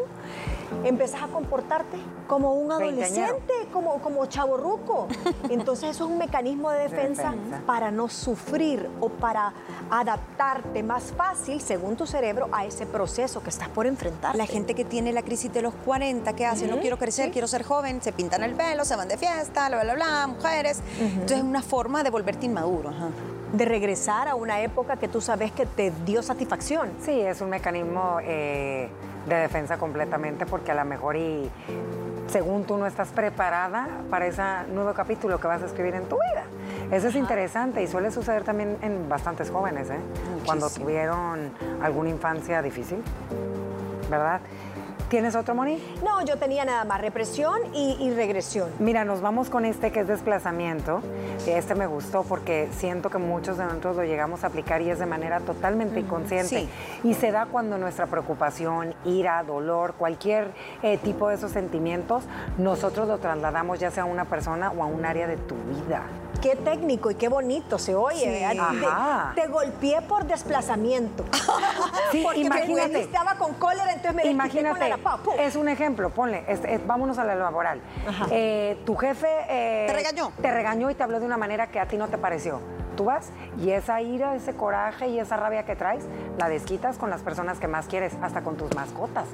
empezás 0.84 1.24
a 1.24 1.28
comportarte 1.28 1.98
como 2.28 2.54
un 2.54 2.72
adolescente, 2.72 3.54
como, 3.72 4.00
como 4.00 4.26
chaborruco. 4.26 5.08
Entonces 5.50 5.92
eso 5.92 6.06
es 6.06 6.12
un 6.12 6.18
mecanismo 6.18 6.72
de 6.72 6.80
defensa, 6.84 7.34
para 7.66 7.92
no 7.92 8.10
sufrir 8.10 8.90
o 9.00 9.10
para 9.10 9.54
adaptarte 9.90 10.84
más 10.84 11.14
fácil, 11.16 11.62
según 11.62 11.96
tu 11.96 12.06
cerebro, 12.06 12.50
a 12.52 12.66
ese 12.66 12.86
proceso 12.86 13.44
que 13.44 13.50
estás 13.50 13.70
por 13.70 13.86
enfrentar. 13.86 14.36
La 14.36 14.46
gente 14.46 14.74
que 14.74 14.86
tiene 14.86 15.12
la 15.12 15.22
crisis 15.22 15.52
de 15.54 15.62
los 15.62 15.74
40, 15.86 16.34
¿qué 16.34 16.46
hace? 16.46 16.68
No 16.68 16.80
quiero 16.80 16.98
crecer, 16.98 17.32
quiero 17.32 17.48
ser 17.48 17.64
joven, 17.64 18.02
se 18.02 18.12
pintan 18.12 18.44
el 18.44 18.54
pelo, 18.54 18.86
se 18.86 18.96
van 18.96 19.08
de 19.08 19.18
fiesta, 19.18 19.70
bla, 19.70 19.84
bla, 19.84 19.96
bla, 19.96 20.28
mujeres. 20.28 20.82
Entonces 21.00 21.38
es 21.38 21.44
una 21.44 21.62
forma 21.62 22.04
de 22.04 22.10
volverte 22.10 22.46
inmaduro. 22.46 22.92
De 23.54 23.66
regresar 23.66 24.28
a 24.28 24.36
una 24.36 24.62
época 24.62 24.98
que 24.98 25.08
tú 25.08 25.22
sabes 25.22 25.52
que 25.52 25.66
te 25.66 25.94
dio 26.06 26.22
satisfacción. 26.24 26.90
Sí, 27.00 27.22
es 27.22 27.40
un 27.40 27.50
mecanismo 27.50 28.18
eh, 28.22 28.90
de 29.28 29.36
defensa 29.36 29.78
completamente 29.78 30.46
porque 30.46 30.72
a 30.72 30.76
lo 30.76 30.84
mejor 30.86 31.16
y 31.16 31.50
según 32.28 32.64
tú 32.64 32.78
no 32.78 32.88
estás 32.88 33.10
preparada 33.10 33.88
para 34.10 34.26
ese 34.26 34.42
nuevo 34.74 34.94
capítulo 34.94 35.40
que 35.40 35.46
vas 35.46 35.62
a 35.62 35.68
escribir 35.68 35.94
en 35.94 36.06
tu 36.06 36.16
vida. 36.16 36.46
Eso 36.92 37.10
es 37.10 37.16
interesante 37.16 37.84
y 37.84 37.88
suele 37.88 38.10
suceder 38.10 38.44
también 38.44 38.76
en 38.82 39.08
bastantes 39.08 39.52
jóvenes, 39.52 39.90
¿eh? 39.92 40.00
cuando 40.46 40.68
tuvieron 40.70 41.52
alguna 41.82 42.10
infancia 42.10 42.62
difícil, 42.64 43.04
¿verdad? 44.10 44.42
¿Tienes 45.14 45.36
otro, 45.36 45.54
Moni? 45.54 45.78
No, 46.04 46.26
yo 46.26 46.38
tenía 46.38 46.66
nada 46.66 46.86
más 46.86 47.00
represión 47.00 47.54
y, 47.72 48.10
regresión. 48.16 48.72
Mira, 48.80 49.06
nos 49.06 49.22
vamos 49.22 49.48
con 49.48 49.64
este 49.64 49.92
que 49.92 50.00
es 50.00 50.08
desplazamiento. 50.08 51.04
Este 51.46 51.76
me 51.76 51.86
gustó 51.86 52.24
porque 52.24 52.68
siento 52.72 53.12
que 53.12 53.20
muchos 53.20 53.60
de 53.60 53.66
nosotros 53.66 53.96
lo 53.98 54.06
llegamos 54.06 54.44
a 54.44 54.48
aplicar 54.48 54.82
y 54.82 54.90
es 54.90 54.98
de 54.98 55.06
manera 55.06 55.40
totalmente 55.40 56.00
inconsciente. 56.00 56.68
Y 57.04 57.14
se 57.14 57.32
da 57.32 57.46
cuando 57.46 57.78
nuestra 57.78 58.08
preocupación, 58.08 58.96
ira, 59.06 59.44
dolor, 59.44 59.94
cualquier 60.00 60.50
eh, 60.82 60.98
tipo 60.98 61.30
de 61.30 61.36
esos 61.36 61.52
sentimientos, 61.52 62.24
nosotros 62.58 63.08
lo 63.08 63.20
trasladamos 63.20 63.78
ya 63.78 63.92
sea 63.92 64.04
a 64.04 64.08
una 64.08 64.26
persona 64.26 64.72
o 64.72 64.82
a 64.82 64.88
un 64.88 65.06
área 65.06 65.28
de 65.28 65.38
tu 65.38 65.54
vida 65.54 66.08
qué 66.44 66.58
técnico 66.58 67.10
y 67.10 67.16
qué 67.16 67.30
bonito 67.30 67.80
se 67.80 67.96
oye. 67.96 68.46
Te, 69.34 69.48
golpeé 69.48 70.02
por 70.02 70.26
desplazamiento. 70.26 71.24
Porque 72.24 72.42
imagínate. 72.42 73.00
estaba 73.00 73.36
con 73.36 73.54
cólera, 73.54 73.94
entonces 73.94 74.14
me 74.14 74.30
Imagínate, 74.30 74.94
con 75.02 75.40
es 75.40 75.56
un 75.56 75.70
ejemplo, 75.70 76.10
ponle, 76.10 76.44
vámonos 76.86 77.18
a 77.18 77.24
la 77.24 77.36
laboral. 77.36 77.82
Eh, 78.30 78.78
tu 78.86 78.96
jefe... 78.96 79.28
Eh, 79.48 79.86
¿Te 79.88 79.94
regañó? 79.94 80.32
Te 80.42 80.52
regañó 80.52 80.90
y 80.90 80.96
te 80.96 81.04
habló 81.04 81.20
de 81.20 81.26
una 81.26 81.38
manera 81.38 81.68
que 81.68 81.80
a 81.80 81.88
ti 81.88 81.98
no 81.98 82.10
te 82.10 82.18
pareció. 82.18 82.60
Tú 82.96 83.06
vas 83.06 83.32
y 83.60 83.72
esa 83.72 84.02
ira, 84.02 84.36
ese 84.36 84.54
coraje 84.54 85.08
y 85.08 85.20
esa 85.20 85.38
rabia 85.38 85.64
que 85.64 85.76
traes, 85.76 86.06
la 86.38 86.50
desquitas 86.50 86.98
con 86.98 87.10
las 87.10 87.22
personas 87.22 87.60
que 87.60 87.68
más 87.68 87.88
quieres, 87.88 88.14
hasta 88.22 88.42
con 88.42 88.58
tus 88.58 88.74
mascotas. 88.76 89.28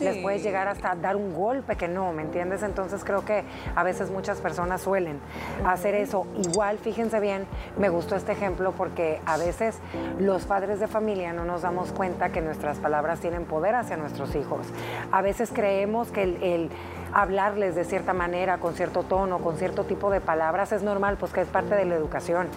Les 0.00 0.18
puedes 0.18 0.42
llegar 0.42 0.68
hasta 0.68 0.94
dar 0.94 1.16
un 1.16 1.34
golpe 1.34 1.76
que 1.76 1.88
no, 1.88 2.12
¿me 2.12 2.22
entiendes? 2.22 2.62
Entonces 2.62 3.04
creo 3.04 3.24
que 3.24 3.44
a 3.74 3.82
veces 3.82 4.10
muchas 4.10 4.40
personas 4.40 4.82
suelen 4.82 5.18
hacer 5.64 5.94
eso. 5.94 6.26
Igual, 6.36 6.78
fíjense 6.78 7.20
bien, 7.20 7.46
me 7.78 7.88
gustó 7.88 8.16
este 8.16 8.32
ejemplo 8.32 8.72
porque 8.72 9.20
a 9.26 9.36
veces 9.36 9.78
los 10.18 10.44
padres 10.44 10.80
de 10.80 10.88
familia 10.88 11.32
no 11.32 11.44
nos 11.44 11.62
damos 11.62 11.92
cuenta 11.92 12.30
que 12.30 12.40
nuestras 12.40 12.78
palabras 12.78 13.20
tienen 13.20 13.44
poder 13.44 13.74
hacia 13.74 13.96
nuestros 13.96 14.34
hijos. 14.34 14.66
A 15.12 15.22
veces 15.22 15.50
creemos 15.52 16.10
que 16.10 16.22
el 16.22 16.70
hablarles 17.14 17.76
de 17.76 17.84
cierta 17.84 18.12
manera, 18.12 18.58
con 18.58 18.74
cierto 18.74 19.04
tono, 19.04 19.38
con 19.38 19.56
cierto 19.56 19.84
tipo 19.84 20.10
de 20.10 20.20
palabras, 20.20 20.72
es 20.72 20.82
normal, 20.82 21.16
pues 21.18 21.32
que 21.32 21.40
es 21.40 21.48
parte 21.48 21.74
de 21.76 21.84
la 21.84 21.94
educación. 21.94 22.48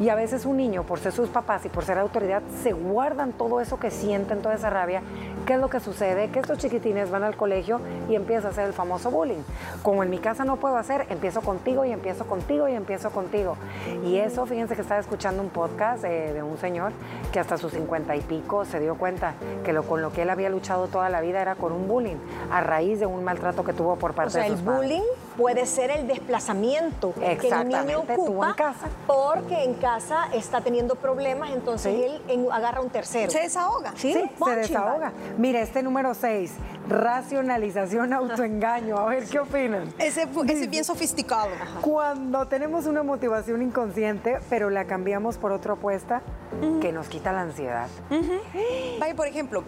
Y 0.00 0.08
a 0.08 0.16
veces 0.16 0.44
un 0.44 0.56
niño, 0.56 0.82
por 0.82 0.98
ser 0.98 1.12
sus 1.12 1.28
papás 1.28 1.64
y 1.64 1.68
por 1.68 1.84
ser 1.84 1.98
autoridad, 1.98 2.42
se 2.62 2.72
guardan 2.72 3.32
todo 3.32 3.60
eso 3.60 3.78
que 3.78 3.90
sienten, 3.90 4.42
toda 4.42 4.56
esa 4.56 4.68
rabia. 4.68 5.02
¿Qué 5.46 5.54
es 5.54 5.60
lo 5.60 5.68
que 5.68 5.80
sucede? 5.80 6.30
Que 6.30 6.38
estos 6.38 6.58
chiquitines 6.58 7.10
van 7.10 7.22
al 7.22 7.36
colegio 7.36 7.80
y 8.08 8.14
empieza 8.14 8.48
a 8.48 8.50
hacer 8.50 8.66
el 8.66 8.72
famoso 8.72 9.10
bullying. 9.10 9.42
Como 9.82 10.02
en 10.02 10.10
mi 10.10 10.18
casa 10.18 10.44
no 10.44 10.56
puedo 10.56 10.76
hacer, 10.76 11.06
empiezo 11.10 11.42
contigo 11.42 11.84
y 11.84 11.92
empiezo 11.92 12.26
contigo 12.26 12.68
y 12.68 12.72
empiezo 12.72 13.10
contigo. 13.10 13.56
Y 14.04 14.16
eso, 14.16 14.46
fíjense 14.46 14.74
que 14.74 14.82
estaba 14.82 15.00
escuchando 15.00 15.42
un 15.42 15.50
podcast 15.50 16.02
de 16.02 16.42
un 16.42 16.56
señor 16.58 16.92
que 17.32 17.40
hasta 17.40 17.58
sus 17.58 17.72
cincuenta 17.72 18.16
y 18.16 18.20
pico 18.20 18.64
se 18.64 18.80
dio 18.80 18.96
cuenta 18.96 19.34
que 19.64 19.72
lo, 19.72 19.82
con 19.82 20.02
lo 20.02 20.12
que 20.12 20.22
él 20.22 20.30
había 20.30 20.48
luchado 20.48 20.88
toda 20.88 21.08
la 21.08 21.20
vida 21.20 21.42
era 21.42 21.54
con 21.56 21.72
un 21.72 21.88
bullying, 21.88 22.16
a 22.50 22.60
raíz 22.60 23.00
de 23.00 23.06
un 23.06 23.24
maltrato 23.24 23.64
que 23.64 23.72
tuvo 23.72 23.96
por 23.96 24.14
parte 24.14 24.28
o 24.28 24.42
sea, 24.42 24.46
el 24.46 24.56
bullying 24.56 25.02
puede 25.36 25.66
ser 25.66 25.90
el 25.90 26.06
desplazamiento 26.06 27.12
que 27.14 27.48
el 27.48 27.68
niño 27.68 28.00
ocupa 28.00 28.48
en 28.48 28.54
casa. 28.54 28.88
porque 29.06 29.64
en 29.64 29.74
casa 29.74 30.28
está 30.32 30.60
teniendo 30.60 30.94
problemas, 30.94 31.50
entonces 31.50 31.94
él 32.28 32.48
agarra 32.52 32.80
un 32.80 32.90
tercero. 32.90 33.30
Se 33.30 33.40
desahoga. 33.40 33.92
Sí, 33.96 34.12
se 34.12 34.56
desahoga. 34.56 35.12
Mire, 35.38 35.62
este 35.62 35.82
número 35.82 36.14
6, 36.14 36.52
racionalización, 36.88 38.12
autoengaño. 38.14 38.98
A 38.98 39.06
ver, 39.06 39.24
¿qué 39.24 39.38
opinan? 39.38 39.92
Ese, 39.98 40.22
es 40.48 40.70
bien 40.70 40.84
sofisticado. 40.84 41.48
Cuando 41.80 42.46
tenemos 42.46 42.86
una 42.86 43.02
motivación 43.02 43.62
inconsciente, 43.62 44.38
pero 44.48 44.70
la 44.70 44.84
cambiamos 44.84 45.36
por 45.38 45.52
otra 45.52 45.74
opuesta, 45.74 46.22
que 46.80 46.92
nos 46.92 47.08
quita 47.08 47.32
la 47.32 47.42
ansiedad. 47.42 47.88
Vaya, 49.00 49.14
por 49.14 49.26
ejemplo, 49.26 49.64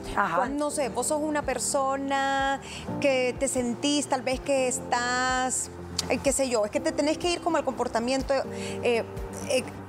no 0.52 0.70
sé, 0.70 0.88
vos 0.88 1.08
sos 1.08 1.20
una 1.20 1.42
persona 1.42 2.60
que 3.00 3.34
te 3.38 3.48
sentís 3.48 4.06
tal 4.06 4.22
vez 4.22 4.40
que 4.40 4.68
estás, 4.68 5.55
qué 6.22 6.32
sé 6.32 6.48
yo, 6.48 6.64
es 6.64 6.70
que 6.70 6.80
te 6.80 6.92
tenés 6.92 7.18
que 7.18 7.32
ir 7.32 7.40
como 7.40 7.56
al 7.56 7.64
comportamiento 7.64 8.34
eh, 8.82 9.04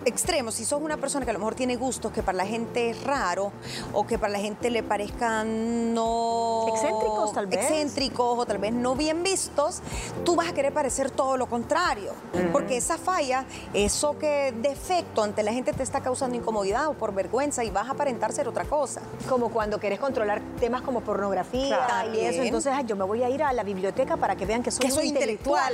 extremos, 0.06 0.56
si 0.56 0.66
sos 0.66 0.82
una 0.82 0.98
persona 0.98 1.26
que 1.26 1.32
a 1.32 1.34
lo 1.34 1.40
mejor 1.40 1.56
tiene 1.56 1.76
gustos 1.76 2.12
que 2.12 2.24
para 2.24 2.38
la 2.38 2.46
gente 2.46 2.90
es 2.90 3.04
raro 3.04 3.52
o 3.94 4.08
que 4.08 4.18
para 4.18 4.34
la 4.34 4.40
gente 4.40 4.70
le 4.70 4.84
parezcan 4.84 5.94
no... 5.94 6.66
Excéntricos 6.70 7.34
tal 7.34 7.48
vez. 7.48 7.60
Excéntricos 7.60 8.40
o 8.40 8.46
tal 8.46 8.58
vez 8.58 8.74
no 8.74 8.96
bien 8.96 9.24
vistos, 9.24 9.82
tú 10.24 10.36
vas 10.36 10.48
a 10.50 10.54
querer 10.54 10.74
parecer 10.74 11.12
todo 11.12 11.38
lo 11.38 11.48
contrario. 11.48 12.14
Porque 12.52 12.78
esa 12.78 12.98
falla, 12.98 13.46
eso 13.74 14.18
que 14.18 14.54
defecto 14.62 15.24
ante 15.24 15.44
la 15.44 15.52
gente 15.52 15.74
te 15.74 15.84
está 15.84 16.02
causando 16.02 16.36
incomodidad 16.38 16.88
o 16.88 16.94
por 16.94 17.14
vergüenza 17.14 17.64
y 17.64 17.70
vas 17.70 17.88
a 17.88 17.92
aparentar 17.92 18.32
ser 18.32 18.48
otra 18.48 18.66
cosa. 18.66 19.02
Como 19.28 19.50
cuando 19.50 19.80
quieres 19.80 20.00
controlar 20.00 20.42
temas 20.60 20.82
como 20.82 21.02
pornografía 21.02 22.08
y 22.14 22.20
eso, 22.20 22.44
entonces 22.44 22.74
yo 22.86 22.96
me 22.96 23.04
voy 23.04 23.24
a 23.24 23.30
ir 23.30 23.44
a 23.44 23.52
la 23.54 23.64
biblioteca 23.64 24.18
para 24.18 24.36
que 24.36 24.46
vean 24.46 24.64
que 24.64 24.72
soy, 24.72 24.86
que 24.86 24.92
soy 24.92 25.08
intelectual. 25.08 25.74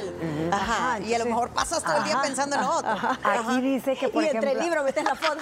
Ajá, 0.52 1.00
y 1.00 1.14
a 1.14 1.20
lo 1.20 1.26
mejor 1.26 1.50
pasas 1.50 1.84
todo 1.84 1.98
el 1.98 2.04
día 2.06 2.22
pensando 2.22 2.56
en 2.56 2.64
otro. 2.64 2.90
Aquí 3.24 3.73
dice 3.74 3.96
que, 3.96 4.10
por 4.10 4.24
y 4.24 4.28
ejemplo... 4.28 4.50
entre 4.50 4.60
el 4.60 4.66
libro 4.66 4.84
metes 4.84 5.04
la 5.04 5.16
foto. 5.16 5.40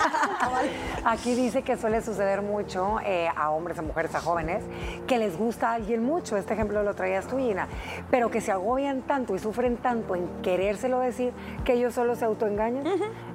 Aquí 1.05 1.35
dice 1.35 1.63
que 1.63 1.77
suele 1.77 2.01
suceder 2.01 2.41
mucho 2.41 2.99
eh, 3.03 3.29
a 3.35 3.51
hombres, 3.51 3.77
a 3.79 3.81
mujeres, 3.81 4.13
a 4.15 4.21
jóvenes, 4.21 4.63
que 5.07 5.17
les 5.17 5.37
gusta 5.37 5.71
a 5.71 5.73
alguien 5.75 6.03
mucho. 6.03 6.37
Este 6.37 6.53
ejemplo 6.53 6.83
lo 6.83 6.93
traías 6.93 7.27
tú, 7.27 7.37
Gina. 7.37 7.67
Pero 8.09 8.29
que 8.31 8.41
se 8.41 8.51
agobian 8.51 9.01
tanto 9.01 9.35
y 9.35 9.39
sufren 9.39 9.77
tanto 9.77 10.15
en 10.15 10.27
querérselo 10.41 10.99
decir 10.99 11.33
que 11.63 11.73
ellos 11.73 11.93
solo 11.93 12.15
se 12.15 12.25
autoengañan. 12.25 12.83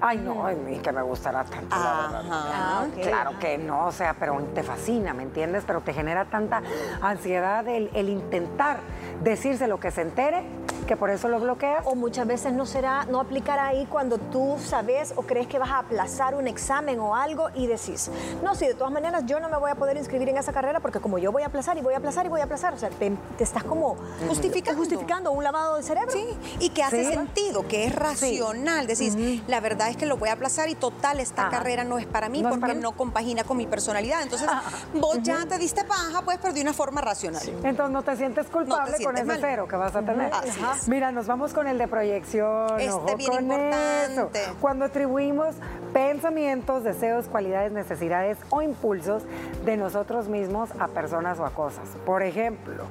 Ay, 0.00 0.18
no, 0.18 0.46
ay, 0.46 0.56
ni 0.64 0.78
que 0.78 0.92
me 0.92 1.02
gustará 1.02 1.44
tanto, 1.44 1.76
la 1.76 2.08
verdad. 2.12 2.22
Ah. 2.30 2.86
Claro 3.02 3.38
que 3.38 3.58
no, 3.58 3.86
o 3.86 3.92
sea, 3.92 4.14
pero 4.18 4.40
te 4.54 4.62
fascina, 4.62 5.14
¿me 5.14 5.22
entiendes? 5.22 5.64
Pero 5.66 5.80
te 5.80 5.92
genera 5.92 6.24
tanta 6.26 6.62
ansiedad 7.00 7.66
el, 7.68 7.90
el 7.94 8.08
intentar 8.08 8.80
decirse 9.22 9.66
lo 9.66 9.80
que 9.80 9.90
se 9.90 10.02
entere 10.02 10.44
que 10.86 10.96
por 10.96 11.10
eso 11.10 11.28
lo 11.28 11.40
bloqueas. 11.40 11.84
O 11.86 11.94
muchas 11.94 12.26
veces 12.26 12.52
no 12.52 12.66
será, 12.66 13.04
no 13.06 13.20
aplicará 13.20 13.66
ahí 13.68 13.86
cuando 13.90 14.18
tú 14.18 14.56
sabes 14.64 15.12
o 15.16 15.22
crees 15.22 15.46
que 15.46 15.58
vas 15.58 15.70
a 15.70 15.78
aplazar 15.78 16.34
un 16.34 16.46
examen 16.48 16.98
o 17.00 17.14
algo 17.16 17.48
y 17.54 17.66
decís, 17.66 18.10
no, 18.42 18.54
sí, 18.54 18.66
de 18.66 18.74
todas 18.74 18.92
maneras 18.92 19.24
yo 19.26 19.40
no 19.40 19.48
me 19.48 19.56
voy 19.56 19.70
a 19.70 19.74
poder 19.74 19.96
inscribir 19.96 20.28
en 20.28 20.36
esa 20.36 20.52
carrera 20.52 20.80
porque 20.80 21.00
como 21.00 21.18
yo 21.18 21.32
voy 21.32 21.42
a 21.42 21.46
aplazar 21.46 21.76
y 21.78 21.80
voy 21.82 21.94
a 21.94 21.98
aplazar 21.98 22.26
y 22.26 22.28
voy 22.28 22.40
a 22.40 22.44
aplazar, 22.44 22.74
o 22.74 22.78
sea, 22.78 22.90
te, 22.90 23.10
te 23.38 23.44
estás 23.44 23.64
como 23.64 23.96
Justificando. 24.28 24.78
justificando 24.78 25.32
un 25.32 25.44
lavado 25.44 25.76
de 25.76 25.82
cerebro. 25.82 26.10
Sí, 26.12 26.26
y 26.60 26.70
que 26.70 26.82
hace 26.82 27.04
Sí. 27.04 27.12
sentido, 27.12 27.66
que 27.68 27.84
es 27.86 27.94
racional. 27.94 28.86
Decís, 28.86 29.16
la 29.46 29.60
verdad 29.60 29.88
es 29.88 29.96
que 29.96 30.06
lo 30.06 30.16
voy 30.16 30.28
a 30.28 30.32
aplazar 30.32 30.68
y 30.68 30.74
total, 30.74 31.20
esta 31.20 31.42
Ajá. 31.42 31.50
carrera 31.50 31.84
no 31.84 31.98
es 31.98 32.06
para 32.06 32.28
mí 32.28 32.42
No 32.42 32.48
porque 32.48 32.60
para 32.60 32.74
mí. 32.74 32.80
no 32.80 32.92
compagina 32.92 33.44
con 33.44 33.56
mi 33.56 33.66
personalidad. 33.66 34.22
Entonces, 34.22 34.48
vos 34.94 35.18
ya 35.22 35.44
te 35.46 35.58
diste 35.58 35.84
paja, 35.84 36.22
pues, 36.24 36.38
pero 36.40 36.52
de 36.54 36.62
una 36.62 36.72
forma 36.72 37.00
racional. 37.00 37.42
Entonces 37.62 37.90
no 37.92 38.02
te 38.02 38.16
sientes 38.16 38.46
culpable 38.46 38.92
con 38.92 38.98
sientes 38.98 39.20
ese 39.20 39.26
mal. 39.26 39.38
cero 39.40 39.66
que 39.68 39.76
vas 39.76 39.94
a 39.94 40.02
tener. 40.02 40.32
Así. 40.32 40.60
Mira, 40.88 41.12
nos 41.12 41.26
vamos 41.26 41.52
con 41.52 41.66
el 41.66 41.78
de 41.78 41.88
proyección. 41.88 42.78
Este 42.78 42.90
ojo 42.92 43.16
bien 43.16 43.30
con 43.30 43.42
importante. 43.44 44.12
eso. 44.42 44.54
Cuando 44.60 44.84
atribuimos 44.84 45.56
pensamientos, 46.00 46.84
deseos, 46.84 47.24
cualidades, 47.26 47.72
necesidades 47.72 48.36
o 48.50 48.60
impulsos 48.60 49.22
de 49.64 49.78
nosotros 49.78 50.28
mismos 50.28 50.68
a 50.78 50.88
personas 50.88 51.40
o 51.40 51.46
a 51.46 51.50
cosas. 51.52 51.88
Por 52.04 52.22
ejemplo, 52.22 52.84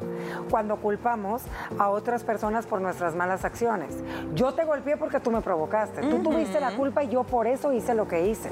cuando 0.50 0.77
culpamos 0.77 1.43
a 1.77 1.89
otras 1.89 2.24
personas 2.24 2.65
por 2.65 2.81
nuestras 2.81 3.13
malas 3.13 3.45
acciones. 3.45 3.93
Yo 4.33 4.55
te 4.55 4.65
golpeé 4.65 4.97
porque 4.97 5.19
tú 5.19 5.29
me 5.29 5.41
provocaste. 5.41 6.01
Tú 6.01 6.17
tuviste 6.24 6.59
la 6.59 6.75
culpa 6.75 7.03
y 7.03 7.09
yo 7.09 7.24
por 7.24 7.45
eso 7.45 7.71
hice 7.71 7.93
lo 7.93 8.07
que 8.07 8.25
hice. 8.27 8.50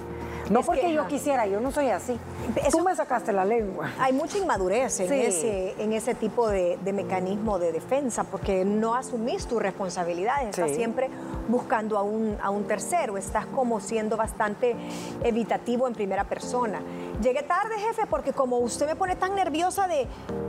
No 0.51 0.59
Es 0.59 0.65
que, 0.65 0.71
porque 0.73 0.93
yo 0.93 1.01
ajá. 1.01 1.09
quisiera, 1.09 1.47
yo 1.47 1.59
no 1.59 1.71
soy 1.71 1.89
así. 1.89 2.19
Eso- 2.57 2.77
Tú 2.77 2.83
me 2.83 2.93
sacaste 2.95 3.31
la 3.31 3.45
lengua. 3.45 3.89
Hay 3.97 4.11
mucha 4.13 4.37
inmadurez 4.37 4.99
en, 4.99 5.07
Sí. 5.07 5.15
ese, 5.21 5.81
en 5.81 5.93
ese 5.93 6.13
tipo 6.15 6.47
de, 6.49 6.77
de 6.83 6.93
mecanismo 6.93 7.57
de 7.59 7.71
defensa 7.71 8.25
porque 8.25 8.65
no 8.65 8.93
asumís 8.93 9.47
tu 9.47 9.57
responsabilidad, 9.57 10.43
estás 10.47 10.69
Sí. 10.71 10.75
siempre 10.75 11.09
buscando 11.47 11.97
a 11.97 12.03
un, 12.03 12.37
a 12.41 12.49
un 12.49 12.65
tercero, 12.65 13.17
estás 13.17 13.45
como 13.47 13.79
siendo 13.79 14.15
bastante 14.17 14.42
evitativo 15.23 15.87
en 15.87 15.93
primera 15.93 16.23
persona. 16.25 16.81
Llegué 17.21 17.43
tarde, 17.43 17.75
jefe, 17.79 18.05
porque 18.07 18.33
como 18.33 18.57
usted 18.57 18.85
me 18.85 18.95
pone 18.95 19.15
tan 19.15 19.35
nerviosa 19.35 19.87
de 19.87 20.07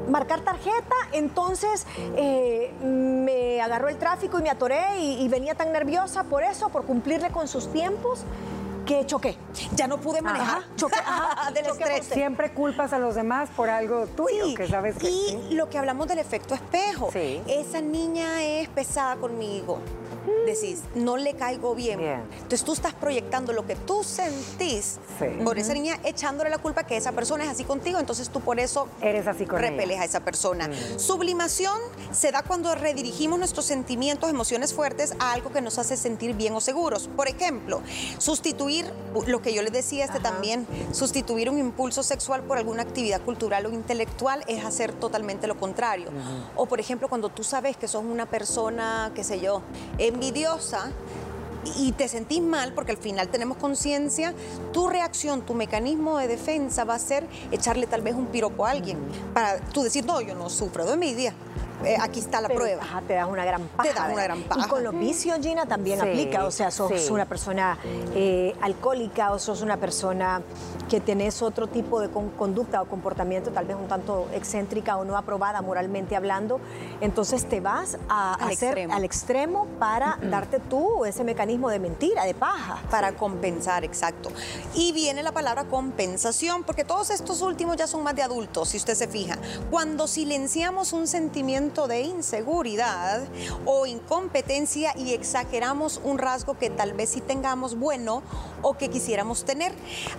marcar 0.09 0.41
tarjeta, 0.41 0.97
entonces 1.13 1.87
eh, 2.17 2.73
me 2.83 3.61
agarró 3.61 3.89
el 3.89 3.97
tráfico 3.99 4.39
y 4.39 4.43
me 4.43 4.51
atoré 4.51 4.99
y, 4.99 5.23
y 5.23 5.29
venía 5.29 5.55
tan 5.55 5.73
nerviosa 5.73 6.25
por 6.25 6.43
eso, 6.43 6.69
por 6.71 6.85
cumplirle 6.85 7.31
con 7.31 7.49
sus 7.49 7.71
tiempos, 7.73 8.25
que 8.85 9.07
choqué. 9.07 9.39
Ya 9.77 9.87
no 9.87 9.99
pude 9.99 10.21
manejar. 10.21 10.59
Ajá, 10.59 10.69
choqué, 10.77 10.97
ajá, 10.99 11.51
del 11.55 11.65
choqué 11.65 11.85
estrés. 11.85 12.07
Siempre 12.07 12.53
culpas 12.53 12.93
a 12.93 12.99
los 12.99 13.15
demás 13.15 13.49
por 13.57 13.71
algo 13.71 14.07
tuyo, 14.09 14.45
Sí, 14.47 14.55
que 14.55 14.69
sabes 14.69 14.97
que 14.99 15.09
y 15.09 15.29
sí. 15.29 15.49
lo 15.55 15.71
que 15.71 15.79
hablamos 15.79 16.07
del 16.07 16.19
efecto 16.19 16.55
espejo. 16.55 17.11
Sí. 17.13 17.43
Esa 17.47 17.81
niña 17.81 18.43
es 18.45 18.69
pesada 18.69 19.17
conmigo. 19.17 19.79
Decís, 20.47 20.81
no 20.95 21.17
le 21.17 21.35
caigo 21.35 21.75
bien. 21.75 21.99
Bien. 21.99 22.23
Entonces 22.35 22.65
tú 22.65 22.73
estás 22.73 22.95
proyectando 22.95 23.53
lo 23.53 23.67
que 23.67 23.77
tú 23.77 24.03
sentís 24.05 24.99
Sí. 25.19 25.27
por 25.45 25.59
esa 25.59 25.73
niña, 25.75 25.99
echándole 26.05 26.51
la 26.51 26.59
culpa 26.59 26.85
que 26.85 26.97
esa 26.97 27.13
persona 27.13 27.45
es 27.45 27.51
así 27.51 27.65
contigo. 27.65 27.99
Entonces 27.99 28.29
tú 28.31 28.41
por 28.41 28.59
eso 28.61 28.89
Eres 29.01 29.27
así 29.27 29.47
con 29.47 29.59
repeles 29.61 29.97
ella. 29.97 30.03
a 30.03 30.05
esa 30.05 30.21
persona. 30.21 30.69
Sublimación 30.97 31.79
se 32.13 32.31
da 32.33 32.43
cuando 32.43 32.75
redirigimos 32.75 33.39
nuestros 33.39 33.65
sentimientos, 33.67 34.29
emociones 34.31 34.75
fuertes 34.75 35.15
a 35.19 35.33
algo 35.33 35.51
que 35.53 35.61
nos 35.61 35.79
hace 35.79 35.97
sentir 35.97 36.35
bien 36.35 36.55
o 36.55 36.61
seguros. 36.61 37.09
Por 37.17 37.29
ejemplo, 37.29 37.81
sustituir, 38.19 38.87
lo 39.27 39.43
que 39.43 39.55
yo 39.55 39.63
les 39.63 39.73
decía 39.73 40.05
este 40.05 40.21
también, 40.21 40.67
sustituir 40.93 41.51
un 41.51 41.59
impulso 41.59 42.03
sexual 42.03 42.43
por 42.43 42.59
alguna 42.59 42.83
actividad 42.83 43.21
cultural 43.21 43.67
o 43.67 43.71
intelectual 43.71 44.45
es 44.47 44.65
hacer 44.65 44.93
totalmente 44.93 45.47
lo 45.47 45.57
contrario. 45.59 46.09
O 46.57 46.67
por 46.67 46.81
ejemplo, 46.81 47.09
cuando 47.09 47.29
tú 47.29 47.45
sabes 47.45 47.77
que 47.77 47.89
sos 47.89 48.05
una 48.05 48.27
persona, 48.27 49.13
qué 49.15 49.25
sé 49.25 49.41
yo, 49.41 49.63
envidiosa, 50.15 50.91
y 51.77 51.93
te 51.93 52.09
sentís 52.09 52.43
mal 52.43 52.73
porque 52.73 52.93
al 52.93 52.99
final 52.99 53.29
tenemos 53.29 53.57
conciencia, 53.57 54.35
tu 54.73 54.89
reacción, 54.89 55.43
tu 55.43 55.55
mecanismo 55.55 56.19
de 56.19 56.29
defensa 56.29 56.85
va 56.85 56.95
a 56.95 56.99
ser 56.99 57.27
echarle 57.51 57.87
tal 57.87 58.03
vez 58.03 58.15
un 58.15 58.27
piropo 58.27 58.67
a 58.67 58.71
alguien 58.71 58.99
para 59.33 59.59
tú 59.61 59.83
decir, 59.83 60.05
no, 60.05 60.21
yo 60.21 60.35
no 60.35 60.51
sufro 60.51 60.85
de 60.85 60.93
envidia. 60.93 61.35
Eh, 61.85 61.97
aquí 62.01 62.21
está 62.21 62.41
la 62.41 62.49
Pero, 62.49 62.61
prueba. 62.61 62.83
ajá, 62.83 63.03
te 63.03 63.15
das 63.15 63.29
una 63.29 63.45
gran 63.45 63.63
paja. 63.69 63.93
das 63.95 64.13
una 64.13 64.23
gran 64.25 64.43
paja. 64.43 64.67
Y 64.67 64.69
con 64.69 64.85
los 64.85 64.97
vicios, 64.99 65.39
Gina, 65.41 65.67
también 65.67 66.01
Sí, 66.01 66.09
aplica. 66.09 66.45
O 66.47 66.51
sea, 66.51 66.71
sos 66.71 66.93
sí. 67.01 67.13
una 67.13 67.27
persona 67.27 67.79
eh, 68.15 68.55
alcohólica 68.63 69.33
o 69.33 69.39
sos 69.39 69.61
una 69.61 69.77
persona 69.77 70.41
que 70.89 71.01
tenés 71.01 71.43
otro 71.43 71.67
tipo 71.67 72.01
de 72.01 72.11
con- 72.11 72.31
conducta 72.31 72.81
o 72.83 72.85
comportamiento, 72.87 73.51
tal 73.51 73.65
vez 73.67 73.77
un 73.77 73.89
tanto 73.89 74.29
excéntrica 74.35 74.97
o 74.97 75.05
no 75.05 75.17
aprobada 75.17 75.61
moralmente 75.63 76.15
hablando. 76.17 76.61
Entonces 77.01 77.49
te 77.49 77.61
vas 77.61 77.99
a 78.09 78.35
Al 78.35 78.53
hacer 78.53 78.69
extremo. 78.71 78.95
al 78.95 79.05
extremo 79.05 79.67
para 79.79 80.19
darte 80.23 80.61
tú 80.61 81.05
ese 81.05 81.25
mecanismo 81.25 81.71
de 81.71 81.79
mentira, 81.81 82.25
de 82.25 82.35
paja. 82.35 82.79
Para 82.91 83.13
compensar, 83.13 83.83
exacto. 83.85 84.31
Y 84.75 84.93
viene 84.93 85.23
la 85.23 85.33
palabra 85.33 85.65
compensación, 85.65 86.65
porque 86.65 86.85
todos 86.85 87.11
estos 87.11 87.41
últimos 87.43 87.77
ya 87.77 87.87
son 87.87 88.03
más 88.03 88.15
de 88.15 88.23
adultos, 88.23 88.69
si 88.69 88.77
usted 88.77 88.95
se 88.95 89.09
fija. 89.09 89.39
Cuando 89.71 90.07
silenciamos 90.07 90.93
un 90.93 91.07
sentimiento 91.07 91.64
de 91.65 92.03
inseguridad 92.03 93.23
o 93.65 93.87
incompetencia 93.87 94.93
y 94.99 95.15
exageramos 95.15 95.99
un 96.05 96.19
rasgo 96.19 96.59
que 96.59 96.69
tal 96.69 96.93
vez 96.93 97.09
sí 97.09 97.23
tengamos 97.23 97.79
bueno 97.79 98.23
o 98.65 98.77
que 98.77 98.89
quisiéramos 98.89 99.45
tener. 99.45 99.73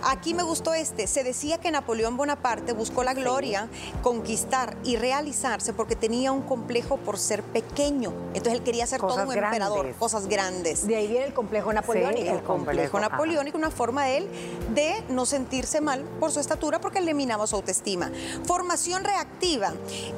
Aquí 0.04 0.32
me 0.32 0.42
gustó 0.42 0.72
este. 0.72 1.06
Se 1.06 1.24
decía 1.24 1.58
que 1.58 1.70
Napoleón 1.70 2.16
Bonaparte 2.16 2.72
buscó 2.72 3.04
la 3.04 3.12
gloria, 3.12 3.68
conquistar 4.02 4.76
y 4.84 4.96
realizarse 4.96 5.72
porque 5.72 5.96
tenía 5.96 6.32
un 6.32 6.42
complejo 6.42 6.96
por 6.96 7.18
ser 7.18 7.42
pequeño. 7.42 8.12
Entonces 8.28 8.54
él 8.54 8.62
quería 8.62 8.86
ser 8.86 9.00
todo 9.00 9.24
un 9.24 9.32
emperador, 9.32 9.92
cosas 9.98 10.26
grandes. 10.26 10.86
De 10.86 10.96
ahí 10.96 11.08
viene 11.08 11.26
el 11.26 11.34
complejo 11.34 11.72
napoleónico. 11.72 12.22
Sí, 12.22 12.28
el 12.28 12.42
complejo 12.42 12.76
complejo, 12.76 13.00
napoleónico, 13.00 13.58
una 13.58 13.70
forma 13.70 14.04
de 14.04 14.18
él 14.18 14.28
de 14.74 15.02
no 15.08 15.26
sentirse 15.26 15.80
mal 15.80 16.02
por 16.20 16.32
su 16.32 16.40
estatura 16.40 16.80
porque 16.80 16.98
él 16.98 17.06
le 17.06 17.14
minaba 17.14 17.46
su 17.46 17.56
autoestima. 17.56 18.10
Formación 18.44 19.04
reactiva. 19.04 19.72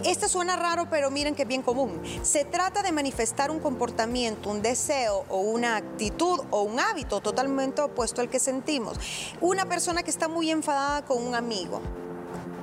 Este 0.04 0.28
suena 0.28 0.56
raro, 0.56 0.88
pero 0.90 1.10
miren 1.10 1.34
que 1.34 1.42
es 1.42 1.48
bien 1.48 1.62
común. 1.62 2.00
Se 2.22 2.44
trata 2.44 2.82
de 2.82 2.92
manifestar 2.92 3.50
un 3.50 3.60
comportamiento, 3.60 4.50
un 4.50 4.62
deseo 4.62 5.24
o 5.28 5.38
una 5.38 5.76
actitud 5.76 6.40
o 6.50 6.62
un 6.62 6.80
hábito 6.80 7.20
totalmente 7.20 7.82
opuesto 7.82 8.17
al 8.20 8.28
que 8.28 8.38
sentimos. 8.38 8.98
Una 9.40 9.66
persona 9.66 10.02
que 10.02 10.10
está 10.10 10.28
muy 10.28 10.50
enfadada 10.50 11.04
con 11.04 11.24
un 11.24 11.34
amigo. 11.34 11.80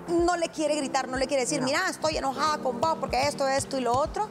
No 0.07 0.37
le 0.37 0.49
quiere 0.49 0.75
gritar, 0.75 1.07
no 1.07 1.17
le 1.17 1.25
quiere 1.27 1.43
decir, 1.43 1.61
mira, 1.61 1.89
estoy 1.89 2.17
enojada 2.17 2.59
con 2.59 2.79
vos 2.79 2.97
porque 2.99 3.23
esto, 3.23 3.47
esto 3.47 3.77
y 3.77 3.81
lo 3.81 3.93
otro. 3.93 4.29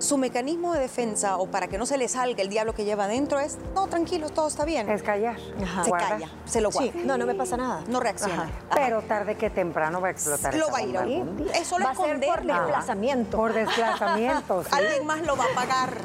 Su 0.00 0.16
mecanismo 0.16 0.72
de 0.72 0.80
defensa 0.80 1.36
o 1.36 1.46
para 1.46 1.68
que 1.68 1.76
no 1.78 1.84
se 1.84 1.98
le 1.98 2.08
salga 2.08 2.42
el 2.42 2.48
diablo 2.48 2.74
que 2.74 2.84
lleva 2.84 3.04
adentro 3.04 3.38
es, 3.38 3.58
no, 3.74 3.86
tranquilo, 3.86 4.30
todo 4.30 4.48
está 4.48 4.64
bien. 4.64 4.88
Es 4.88 5.02
callar. 5.02 5.36
Ajá. 5.62 5.84
se 5.84 5.90
Guarda. 5.90 6.08
calla, 6.08 6.28
se 6.46 6.60
lo 6.62 6.70
guarda. 6.70 6.92
Sí, 6.92 7.02
no, 7.04 7.18
no 7.18 7.26
me 7.26 7.34
pasa 7.34 7.56
nada. 7.56 7.84
No 7.86 8.00
reacciona. 8.00 8.34
Ajá. 8.34 8.44
Ajá. 8.70 8.74
Pero 8.74 9.02
tarde 9.02 9.36
que 9.36 9.50
temprano 9.50 10.00
va 10.00 10.08
a 10.08 10.10
explotar. 10.12 10.54
lo 10.54 10.70
va 10.70 10.78
a 10.78 10.82
ir 10.82 10.96
a 10.96 11.00
bomba 11.00 11.06
oír. 11.06 11.20
algún 11.20 11.36
día. 11.36 11.52
Es 11.52 11.66
solo 11.68 11.84
Va 11.84 11.90
a 11.90 11.94
ser 11.94 12.20
por 12.20 12.42
desplazamiento. 12.46 13.36
Por 13.36 13.52
desplazamiento, 13.52 14.64
sí. 14.64 14.70
Alguien 14.72 15.06
más 15.06 15.20
lo 15.20 15.36
va 15.36 15.44
a 15.44 15.54
pagar, 15.54 15.98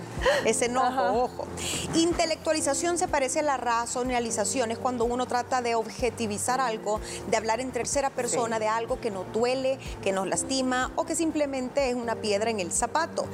ese 0.43 0.65
enojo, 0.65 1.23
ojo. 1.23 1.47
Intelectualización 1.93 2.97
se 2.97 3.08
parece 3.08 3.39
a 3.39 3.43
la 3.43 3.58
racionalización, 3.58 4.71
es 4.71 4.77
cuando 4.77 5.05
uno 5.05 5.25
trata 5.25 5.62
de 5.62 5.75
objetivizar 5.75 6.60
algo, 6.60 6.99
de 7.29 7.38
hablar 7.38 7.60
en 7.62 7.71
tercera 7.71 8.10
persona 8.10 8.60
de 8.60 8.67
algo 8.67 8.99
que 8.99 9.10
nos 9.10 9.31
duele, 9.31 9.79
que 10.03 10.12
nos 10.12 10.27
lastima 10.27 10.91
o 10.95 11.05
que 11.05 11.15
simplemente 11.15 11.89
es 11.89 11.95
una 11.95 12.15
piedra 12.15 12.49
en 12.49 12.60
el 12.60 12.71
zapato. 12.71 13.25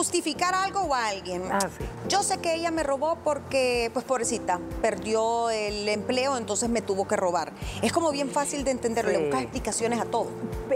Justificar 0.00 0.54
algo 0.54 0.80
o 0.80 0.94
a 0.94 1.08
alguien. 1.08 1.42
Ah, 1.52 1.58
sí. 1.60 1.84
Yo 2.08 2.22
sé 2.22 2.38
que 2.38 2.54
ella 2.54 2.70
me 2.70 2.82
robó 2.82 3.18
porque, 3.22 3.90
pues 3.92 4.02
pobrecita, 4.02 4.58
perdió 4.80 5.50
el 5.50 5.86
empleo, 5.90 6.38
entonces 6.38 6.70
me 6.70 6.80
tuvo 6.80 7.06
que 7.06 7.16
robar. 7.16 7.52
Es 7.82 7.92
como 7.92 8.10
bien 8.10 8.30
fácil 8.30 8.64
de 8.64 8.70
entenderlo, 8.70 9.10
Sí. 9.10 9.16
le 9.18 9.22
buscas 9.24 9.42
explicaciones 9.42 10.00
a 10.00 10.06
todo. 10.06 10.28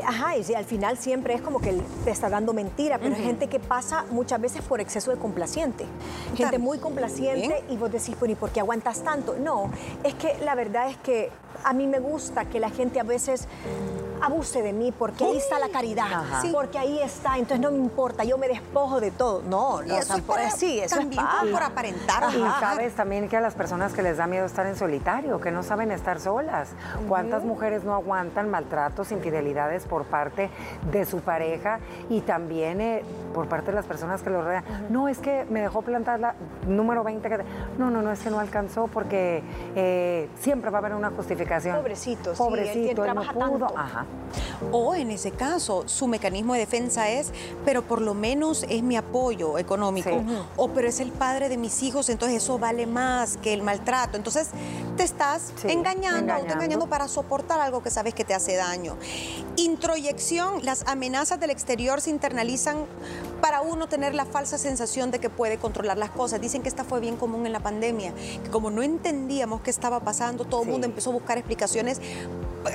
Ajá, 0.07 0.37
y 0.37 0.53
al 0.53 0.67
final 0.67 0.99
siempre 0.99 1.33
es 1.33 1.41
como 1.41 1.59
que 1.59 1.73
te 2.05 2.11
está 2.11 2.29
dando 2.29 2.53
mentira, 2.53 2.99
pero 2.99 3.17
hay 3.17 3.23
gente 3.23 3.49
que 3.49 3.59
pasa 3.61 4.05
muchas 4.11 4.43
veces 4.43 4.61
por 4.61 4.83
exceso 4.83 5.11
de 5.11 5.17
complaciente. 5.17 5.87
Gente 6.37 6.59
muy 6.59 6.77
complaciente 6.77 7.65
y 7.71 7.79
vos 7.79 7.91
decís, 7.91 8.15
pero 8.21 8.31
¿y 8.31 8.35
por 8.35 8.51
qué 8.51 8.61
aguantas 8.61 9.01
tanto? 9.01 9.37
No, 9.41 9.71
es 10.03 10.13
que 10.17 10.37
la 10.45 10.55
verdad 10.55 10.91
es 10.91 10.99
que 10.99 11.31
a 11.65 11.73
mí 11.73 11.87
me 11.87 11.99
gusta 11.99 12.45
que 12.45 12.61
la 12.61 12.69
gente 12.69 13.01
a 13.01 13.05
veces 13.05 13.49
abuse 14.25 14.63
de 14.63 14.73
mí 14.73 14.93
porque 14.93 15.25
ahí 15.25 15.37
está 15.37 15.59
la 15.59 15.69
caridad, 15.69 16.07
porque 16.53 16.79
ahí 16.79 17.01
está, 17.01 17.37
entonces 17.37 17.61
no 17.61 17.71
me 17.71 17.79
importa, 17.79 18.25
yo 18.25 18.39
me 18.39 18.49
despojo 18.49 19.01
de 19.01 19.11
todo. 19.11 19.43
No, 19.43 19.83
no, 19.83 19.95
eso 19.95 20.19
por, 20.19 20.39
sí, 20.57 20.81
eso 20.81 20.97
también 20.97 21.23
es 21.45 21.51
por 21.51 21.63
aparentar. 21.63 22.25
Y 22.35 22.41
sabes 22.61 22.95
también 22.95 23.29
que 23.29 23.37
a 23.37 23.41
las 23.41 23.55
personas 23.55 23.93
que 23.93 24.03
les 24.03 24.17
da 24.17 24.27
miedo 24.27 24.47
estar 24.47 24.67
en 24.67 24.77
solitario, 24.77 25.41
que 25.41 25.51
no 25.51 25.63
saben 25.63 25.91
estar 25.93 26.21
solas. 26.21 26.71
¿Cuántas 27.09 27.45
mujeres 27.45 27.85
no 27.85 27.95
aguantan 27.95 28.51
maltratos, 28.51 29.13
infidelidades 29.13 29.85
por 29.85 30.05
parte 30.05 30.51
de 30.91 31.05
su 31.05 31.21
pareja 31.21 31.81
y 32.09 32.21
también 32.21 32.81
eh, 32.81 33.03
por 33.35 33.49
parte 33.49 33.71
de 33.71 33.77
las 33.77 33.87
personas 33.87 34.23
que 34.23 34.31
lo 34.31 34.43
rodean? 34.43 34.65
No, 34.91 35.09
es 35.09 35.19
que 35.19 35.47
me 35.51 35.61
dejó 35.61 35.83
plantar 35.83 36.21
la 36.21 36.35
número 36.67 37.05
20. 37.05 37.29
Que... 37.29 37.39
No, 37.79 37.91
no, 37.91 38.03
no, 38.03 38.13
es 38.13 38.21
que 38.21 38.31
no 38.31 38.41
alcanzó 38.41 38.89
porque 38.89 39.43
eh, 39.75 40.29
siempre 40.39 40.71
va 40.71 40.79
a 40.79 40.81
haber 40.81 40.95
una 40.95 41.11
justificación. 41.11 41.77
Pobrecito, 41.77 42.33
Pobrecito, 42.35 43.05
él, 43.05 43.15
no 43.15 43.23
pudo. 43.23 43.67
Ajá. 43.77 44.05
O 44.73 44.95
en 44.95 45.11
ese 45.11 45.31
caso, 45.31 45.85
su 45.87 46.07
mecanismo 46.07 46.55
de 46.55 46.61
defensa 46.61 47.11
es, 47.11 47.33
pero 47.65 47.83
por 47.83 48.01
lo 48.01 48.15
menos 48.15 48.65
es 48.69 48.83
mi 48.83 48.97
apoyo 48.97 49.59
económico. 49.59 50.23
O 50.57 50.69
pero 50.69 50.89
es 50.89 51.01
el 51.01 51.13
padre 51.13 51.49
de 51.49 51.57
mis 51.57 51.83
hijos, 51.83 52.09
entonces 52.09 52.43
eso 52.43 52.59
vale 52.59 52.87
más 52.87 53.37
que 53.37 53.53
el 53.53 53.63
maltrato. 53.63 54.17
Entonces 54.17 54.49
te 54.97 55.03
estás 55.03 55.53
engañando, 55.65 56.21
engañando. 56.21 56.55
engañando 56.55 56.87
para 56.89 57.09
soportar 57.09 57.61
algo 57.61 57.83
que 57.83 57.91
sabes 57.91 58.15
que 58.15 58.25
te 58.25 58.35
hace 58.35 58.57
daño. 58.57 58.97
Introyección, 59.57 60.65
las 60.65 60.87
amenazas 60.87 61.41
del 61.41 61.51
exterior 61.51 62.01
se 62.01 62.11
internalizan 62.11 62.87
para 63.41 63.61
uno 63.61 63.89
tener 63.89 64.15
la 64.15 64.25
falsa 64.25 64.59
sensación 64.59 65.11
de 65.11 65.19
que 65.19 65.31
puede 65.31 65.59
controlar 65.59 65.99
las 65.99 66.11
cosas. 66.11 66.41
Dicen 66.41 66.63
que 66.63 66.69
esta 66.69 66.85
fue 66.85 67.01
bien 67.01 67.17
común 67.17 67.47
en 67.47 67.53
la 67.53 67.61
pandemia, 67.61 68.13
que 68.43 68.51
como 68.51 68.71
no 68.71 68.83
entendíamos 68.83 69.61
qué 69.61 69.71
estaba 69.71 70.01
pasando, 70.01 70.45
todo 70.45 70.63
el 70.63 70.69
mundo 70.69 70.87
empezó 70.87 71.11
a 71.11 71.15
buscar 71.15 71.39
explicaciones 71.39 72.01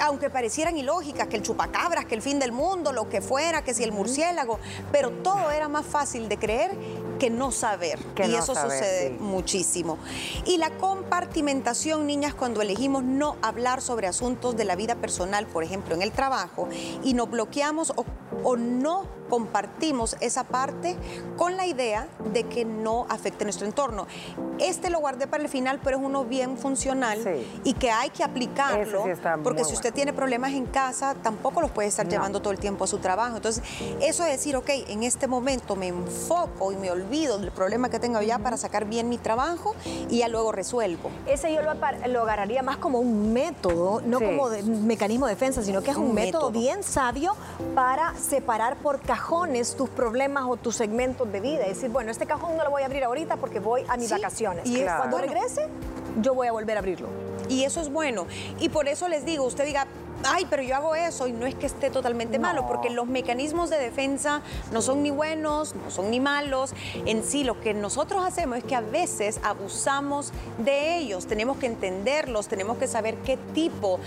aunque 0.02 0.30
parecieran 0.30 0.78
ilógicas, 0.78 1.28
que 1.28 1.38
el 1.38 1.42
chupacabras, 1.42 2.06
que 2.06 2.14
el 2.14 2.22
fin 2.22 2.38
del 2.38 2.52
mundo, 2.52 2.94
lo 2.94 3.10
que 3.10 3.22
fuera, 3.22 3.64
que 3.64 3.74
si 3.74 3.84
el 3.84 3.92
murciélago, 3.92 4.60
pero 4.92 5.10
todo 5.10 5.50
era 5.50 5.68
más 5.68 5.86
fácil 5.86 6.30
de 6.30 6.38
creer 6.38 6.78
que 7.20 7.30
no 7.30 7.52
saber. 7.52 8.00
y 8.18 8.34
eso 8.34 8.56
sucede 8.56 9.12
muchísimo. 9.20 9.98
Y 10.46 10.58
la 10.58 10.72
compartimentación, 10.78 12.08
niñas, 12.08 12.34
cuando 12.34 12.62
elegimos 12.62 13.04
no 13.04 13.36
hablar 13.42 13.82
sobre 13.82 14.08
asuntos 14.08 14.56
de 14.56 14.66
la 14.66 14.76
vida 14.76 14.96
personal, 14.96 15.46
por 15.46 15.64
ejemplo, 15.64 15.94
en 15.94 16.02
el 16.02 16.12
trabajo, 16.12 16.68
y 17.04 17.14
nos 17.14 17.30
bloqueamos 17.30 17.92
o, 17.96 18.06
o 18.44 18.56
no 18.56 19.19
compartimos 19.30 20.18
esa 20.20 20.44
parte 20.44 20.96
con 21.38 21.56
la 21.56 21.66
idea 21.66 22.08
de 22.34 22.44
que 22.44 22.66
no 22.66 23.06
afecte 23.10 23.46
nuestro 23.46 23.66
entorno. 23.66 24.08
Este 24.60 24.90
lo 24.90 25.00
guardé 25.00 25.28
para 25.28 25.44
el 25.44 25.50
final, 25.50 25.80
pero 25.84 25.98
es 25.98 26.04
uno 26.04 26.26
bien 26.26 26.58
funcional 26.58 27.20
y 27.64 27.74
que 27.74 27.92
hay 27.92 28.10
que 28.10 28.24
aplicarlo, 28.24 29.06
porque 29.44 29.64
si 29.64 29.74
usted 29.74 29.94
tiene 29.94 30.12
problemas 30.12 30.52
en 30.52 30.66
casa, 30.66 31.16
tampoco 31.16 31.62
los 31.62 31.72
puede 31.72 31.88
estar 31.88 32.08
llevando 32.08 32.42
todo 32.42 32.52
el 32.52 32.60
tiempo 32.60 32.84
a 32.84 32.88
su 32.88 32.98
trabajo. 32.98 33.38
Entonces, 33.38 33.64
eso 34.02 34.24
es 34.26 34.32
decir, 34.32 34.56
ok, 34.56 34.70
en 34.88 35.04
este 35.04 35.28
momento 35.28 35.76
me 35.76 35.88
enfoco 35.88 36.72
y 36.72 36.76
me 36.76 36.92
olvido 36.92 37.38
del 37.40 37.52
problema 37.52 37.90
que 37.90 38.00
tengo 38.00 38.22
ya 38.22 38.40
para 38.40 38.58
sacar 38.58 38.86
bien 38.86 39.08
mi 39.08 39.18
trabajo 39.18 39.76
y 40.10 40.20
ya 40.20 40.28
luego 40.28 40.52
resuelvo. 40.52 41.12
Ese 41.26 41.54
yo 41.54 41.62
lo, 41.62 41.74
lo 42.08 42.24
agarraría 42.24 42.64
más 42.64 42.78
como 42.78 43.00
un 43.00 43.34
método, 43.34 44.02
no 44.02 44.20
como 44.20 44.46
un 44.46 44.88
mecanismo 44.88 45.28
de 45.28 45.34
defensa, 45.34 45.64
sino 45.64 45.82
que 45.82 45.92
es 45.92 45.98
un, 45.98 46.14
método, 46.14 46.52
bien 46.52 46.84
sabio 46.84 47.36
para 47.76 48.14
separar 48.16 48.76
por 48.78 49.00
cajones 49.20 49.76
tus 49.76 49.90
problemas 49.90 50.46
o 50.48 50.56
tus 50.56 50.78
segmentos 50.78 51.30
de 51.30 51.42
vida. 51.42 51.64
Es 51.64 51.76
decir, 51.76 51.90
bueno, 51.90 52.10
este 52.10 52.26
cajón 52.26 52.56
no 52.56 52.64
lo 52.64 52.72
voy 52.72 52.84
a 52.84 52.86
abrir 52.86 53.04
ahorita 53.04 53.36
porque 53.36 53.60
voy 53.60 53.84
a 53.90 53.98
mis 53.98 54.10
vacaciones. 54.10 54.66
Y 54.66 54.82
cuando 54.84 55.18
regrese, 55.18 55.68
yo 56.22 56.34
voy 56.34 56.48
a 56.48 56.54
volver 56.54 56.78
a 56.78 56.80
abrirlo. 56.80 57.10
Y 57.50 57.64
eso 57.66 57.82
es 57.82 57.92
bueno. 57.92 58.28
Y 58.60 58.70
por 58.70 58.88
eso 58.88 59.10
les 59.10 59.26
digo, 59.26 59.44
usted 59.44 59.66
diga, 59.66 59.88
ay, 60.26 60.48
pero 60.50 60.64
yo 60.64 60.76
hago 60.76 60.96
eso 60.96 61.28
y 61.28 61.32
no 61.32 61.46
es 61.46 61.56
que 61.56 61.66
esté 61.66 61.90
totalmente 61.90 62.40
malo, 62.40 62.68
porque 62.68 62.90
los 62.90 63.08
mecanismos 63.08 63.70
de 63.70 63.78
defensa 63.78 64.42
no 64.72 64.82
son 64.82 65.04
ni 65.04 65.12
buenos, 65.12 65.76
no 65.76 65.92
son 65.92 66.12
ni 66.12 66.20
malos. 66.20 66.74
En 67.06 67.24
sí, 67.24 67.44
lo 67.44 67.60
que 67.60 67.74
nosotros 67.74 68.24
hacemos 68.26 68.60
es 68.60 68.64
que 68.64 68.76
a 68.76 68.82
veces 68.82 69.40
abusamos 69.44 70.32
de 70.58 70.98
ellos. 70.98 71.28
Tenemos 71.28 71.58
que 71.58 71.66
entenderlos, 71.66 72.48
tenemos 72.48 72.78
que 72.78 72.88
saber 72.88 73.16
qué 73.18 73.38
tipo 73.54 74.00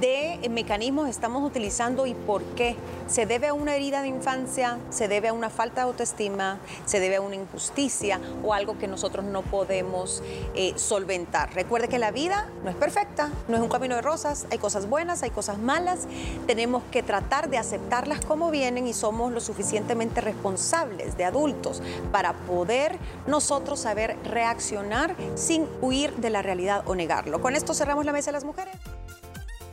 de 0.00 0.40
mecanismos 0.50 1.08
estamos 1.08 1.42
utilizando 1.44 2.06
y 2.06 2.14
por 2.14 2.42
qué. 2.54 2.76
Se 3.06 3.26
debe 3.26 3.48
a 3.48 3.54
una 3.54 3.74
herida 3.74 4.02
de 4.02 4.08
infancia, 4.08 4.78
se 4.90 5.08
debe 5.08 5.28
a 5.28 5.32
una 5.32 5.50
falta 5.50 5.82
de 5.82 5.88
autoestima, 5.88 6.58
se 6.84 7.00
debe 7.00 7.16
a 7.16 7.20
una 7.20 7.34
injusticia 7.34 8.20
o 8.44 8.54
algo 8.54 8.78
que 8.78 8.86
nosotros 8.86 9.24
no 9.24 9.42
podemos 9.42 10.22
eh, 10.54 10.72
solventar. 10.76 11.52
Recuerde 11.54 11.88
que 11.88 11.98
la 11.98 12.10
vida 12.10 12.48
no 12.64 12.70
es 12.70 12.76
perfecta, 12.76 13.30
no 13.48 13.56
es 13.56 13.62
un 13.62 13.68
camino 13.68 13.96
de 13.96 14.02
rosas, 14.02 14.46
hay 14.50 14.58
cosas 14.58 14.88
buenas, 14.88 15.22
hay 15.22 15.30
cosas 15.30 15.58
malas, 15.60 16.06
tenemos 16.46 16.82
que 16.90 17.02
tratar 17.02 17.50
de 17.50 17.58
aceptarlas 17.58 18.24
como 18.24 18.50
vienen 18.50 18.86
y 18.86 18.92
somos 18.92 19.32
lo 19.32 19.40
suficientemente 19.40 20.20
responsables 20.20 21.16
de 21.16 21.24
adultos 21.24 21.82
para 22.12 22.32
poder 22.32 22.98
nosotros 23.26 23.80
saber 23.80 24.16
reaccionar 24.24 25.14
sin 25.34 25.66
huir 25.80 26.14
de 26.16 26.30
la 26.30 26.42
realidad 26.42 26.82
o 26.86 26.94
negarlo. 26.94 27.40
Con 27.40 27.56
esto 27.56 27.74
cerramos 27.74 28.04
la 28.04 28.12
mesa 28.12 28.30
de 28.30 28.32
las 28.32 28.44
mujeres. 28.44 28.74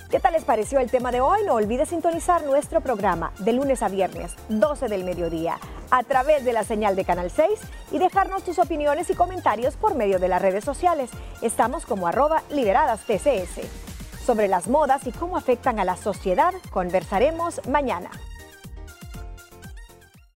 ¿Qué 0.10 0.21
tal 0.21 0.32
les 0.32 0.45
pareció 0.45 0.80
el 0.80 0.89
tema 0.89 1.12
de 1.12 1.19
hoy? 1.19 1.41
No 1.45 1.56
olvides 1.56 1.89
sintonizar 1.89 2.45
nuestro 2.45 2.80
programa 2.80 3.34
de 3.39 3.52
lunes 3.52 3.84
a 3.84 3.89
viernes, 3.89 4.32
12 4.47 4.88
del 4.88 5.04
mediodía, 5.04 5.60
a 5.91 6.02
través 6.04 6.45
de 6.45 6.54
la 6.54 6.63
señal 6.63 6.95
de 6.95 7.04
Canal 7.04 7.30
6 7.30 7.50
y 7.91 8.00
dejarnos 8.00 8.43
tus 8.43 8.58
opiniones 8.58 9.10
y 9.10 9.15
comentarios 9.15 9.76
por 9.76 9.95
medio 9.95 10.17
de 10.17 10.30
las 10.30 10.41
redes 10.41 10.63
sociales. 10.63 11.10
Estamos 11.41 11.86
como 11.86 12.08
arroba 12.08 12.41
liberadas 12.50 13.02
TCS. 13.02 13.67
Sobre 14.28 14.50
las 14.50 14.68
modas 14.68 15.08
y 15.08 15.13
cómo 15.13 15.38
afectan 15.38 15.80
a 15.80 15.86
la 15.86 15.96
sociedad, 15.96 16.54
conversaremos 16.72 17.66
mañana. 17.66 18.10